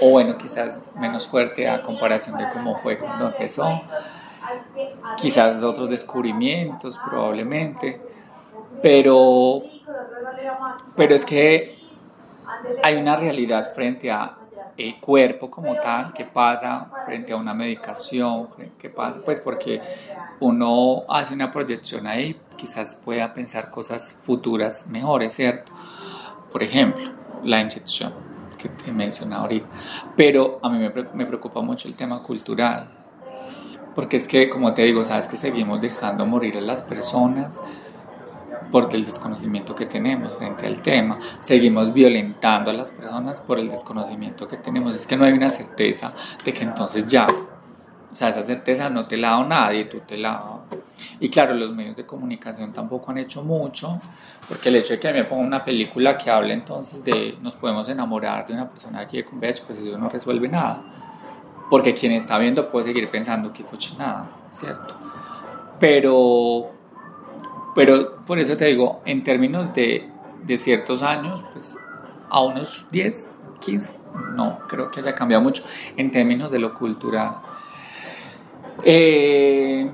[0.00, 3.82] o bueno, quizás menos fuerte a comparación de cómo fue cuando empezó,
[5.16, 8.00] quizás otros descubrimientos probablemente,
[8.82, 9.62] pero,
[10.96, 11.78] pero es que
[12.82, 14.37] hay una realidad frente a
[14.78, 18.48] el cuerpo como tal, qué pasa frente a una medicación,
[18.78, 19.82] qué pasa, pues porque
[20.38, 25.72] uno hace una proyección ahí, quizás pueda pensar cosas futuras mejores, ¿cierto?
[26.52, 27.10] Por ejemplo,
[27.42, 28.12] la inyección
[28.56, 29.66] que te he mencionado ahorita,
[30.16, 32.88] pero a mí me, me preocupa mucho el tema cultural,
[33.96, 37.60] porque es que, como te digo, sabes que seguimos dejando morir a las personas,
[38.70, 41.18] por el desconocimiento que tenemos frente al tema.
[41.40, 44.96] Seguimos violentando a las personas por el desconocimiento que tenemos.
[44.96, 46.12] Es que no hay una certeza
[46.44, 47.26] de que entonces ya,
[48.12, 50.60] o sea, esa certeza no te la da nadie, tú te la
[51.20, 53.98] Y claro, los medios de comunicación tampoco han hecho mucho,
[54.48, 57.88] porque el hecho de que me ponga una película que hable entonces de nos podemos
[57.88, 60.82] enamorar de una persona aquí de VIH, pues eso no resuelve nada.
[61.70, 64.94] Porque quien está viendo puede seguir pensando que cochinada, ¿cierto?
[65.78, 66.77] Pero
[67.78, 70.10] pero por eso te digo, en términos de,
[70.44, 71.76] de ciertos años, pues
[72.28, 73.28] a unos 10,
[73.60, 73.92] 15,
[74.34, 75.62] no creo que haya cambiado mucho
[75.96, 77.36] en términos de lo cultural.
[78.82, 79.92] Eh,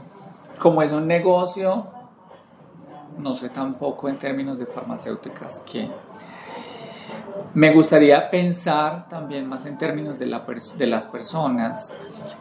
[0.59, 1.87] como es un negocio,
[3.19, 5.87] no sé tampoco en términos de farmacéuticas que
[7.53, 10.43] me gustaría pensar también más en términos de, la,
[10.79, 11.95] de las personas,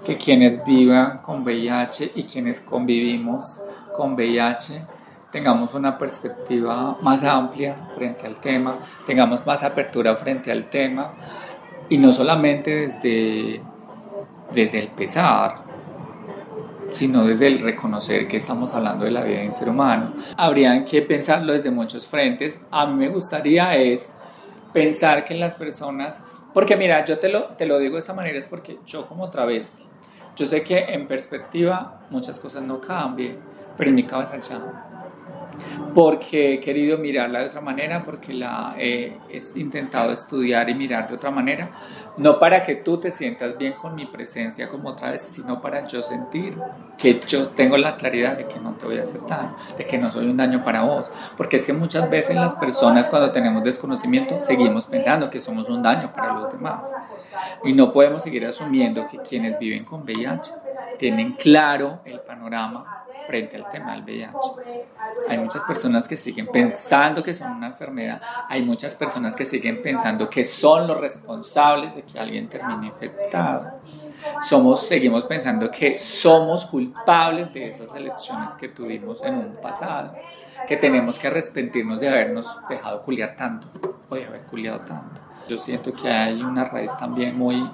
[0.06, 3.60] que quienes vivan con VIH y quienes convivimos
[3.94, 5.03] con VIH,
[5.34, 8.78] tengamos una perspectiva más amplia frente al tema,
[9.08, 11.16] tengamos más apertura frente al tema
[11.90, 13.60] y no solamente desde,
[14.54, 15.64] desde el pesar,
[16.92, 20.14] sino desde el reconocer que estamos hablando de la vida de un ser humano.
[20.38, 22.62] Habrían que pensarlo desde muchos frentes.
[22.70, 24.14] A mí me gustaría es
[24.72, 26.22] pensar que las personas,
[26.54, 29.32] porque mira, yo te lo, te lo digo de esta manera, es porque yo como
[29.32, 29.86] travesti,
[30.36, 33.38] yo sé que en perspectiva muchas cosas no cambian,
[33.76, 34.90] pero en mi cabeza ya
[35.94, 39.18] porque he querido mirarla de otra manera, porque la he
[39.56, 41.72] intentado estudiar y mirar de otra manera,
[42.18, 45.88] no para que tú te sientas bien con mi presencia como otra vez, sino para
[45.88, 46.58] yo sentir
[46.98, 49.98] que yo tengo la claridad de que no te voy a hacer daño, de que
[49.98, 53.64] no soy un daño para vos, porque es que muchas veces las personas cuando tenemos
[53.64, 56.94] desconocimiento seguimos pensando que somos un daño para los demás
[57.64, 60.52] y no podemos seguir asumiendo que quienes viven con VIH
[60.98, 64.38] tienen claro el panorama frente al tema del VIH.
[65.30, 69.82] Hay muchas personas que siguen pensando que son una enfermedad, hay muchas personas que siguen
[69.82, 73.80] pensando que son los responsables de que alguien termine infectado.
[74.44, 80.16] Somos, seguimos pensando que somos culpables de esas elecciones que tuvimos en un pasado,
[80.68, 83.68] que tenemos que arrepentirnos de habernos dejado culiar tanto
[84.10, 85.20] o de haber culiado tanto.
[85.48, 87.70] Yo siento que hay una raíz también muy,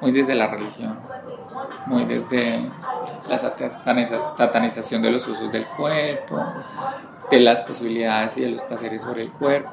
[0.00, 0.98] muy desde la religión,
[1.86, 2.60] muy desde
[3.28, 3.38] la
[4.36, 6.42] satanización de los usos del cuerpo,
[7.30, 9.72] de las posibilidades y de los placeres sobre el cuerpo.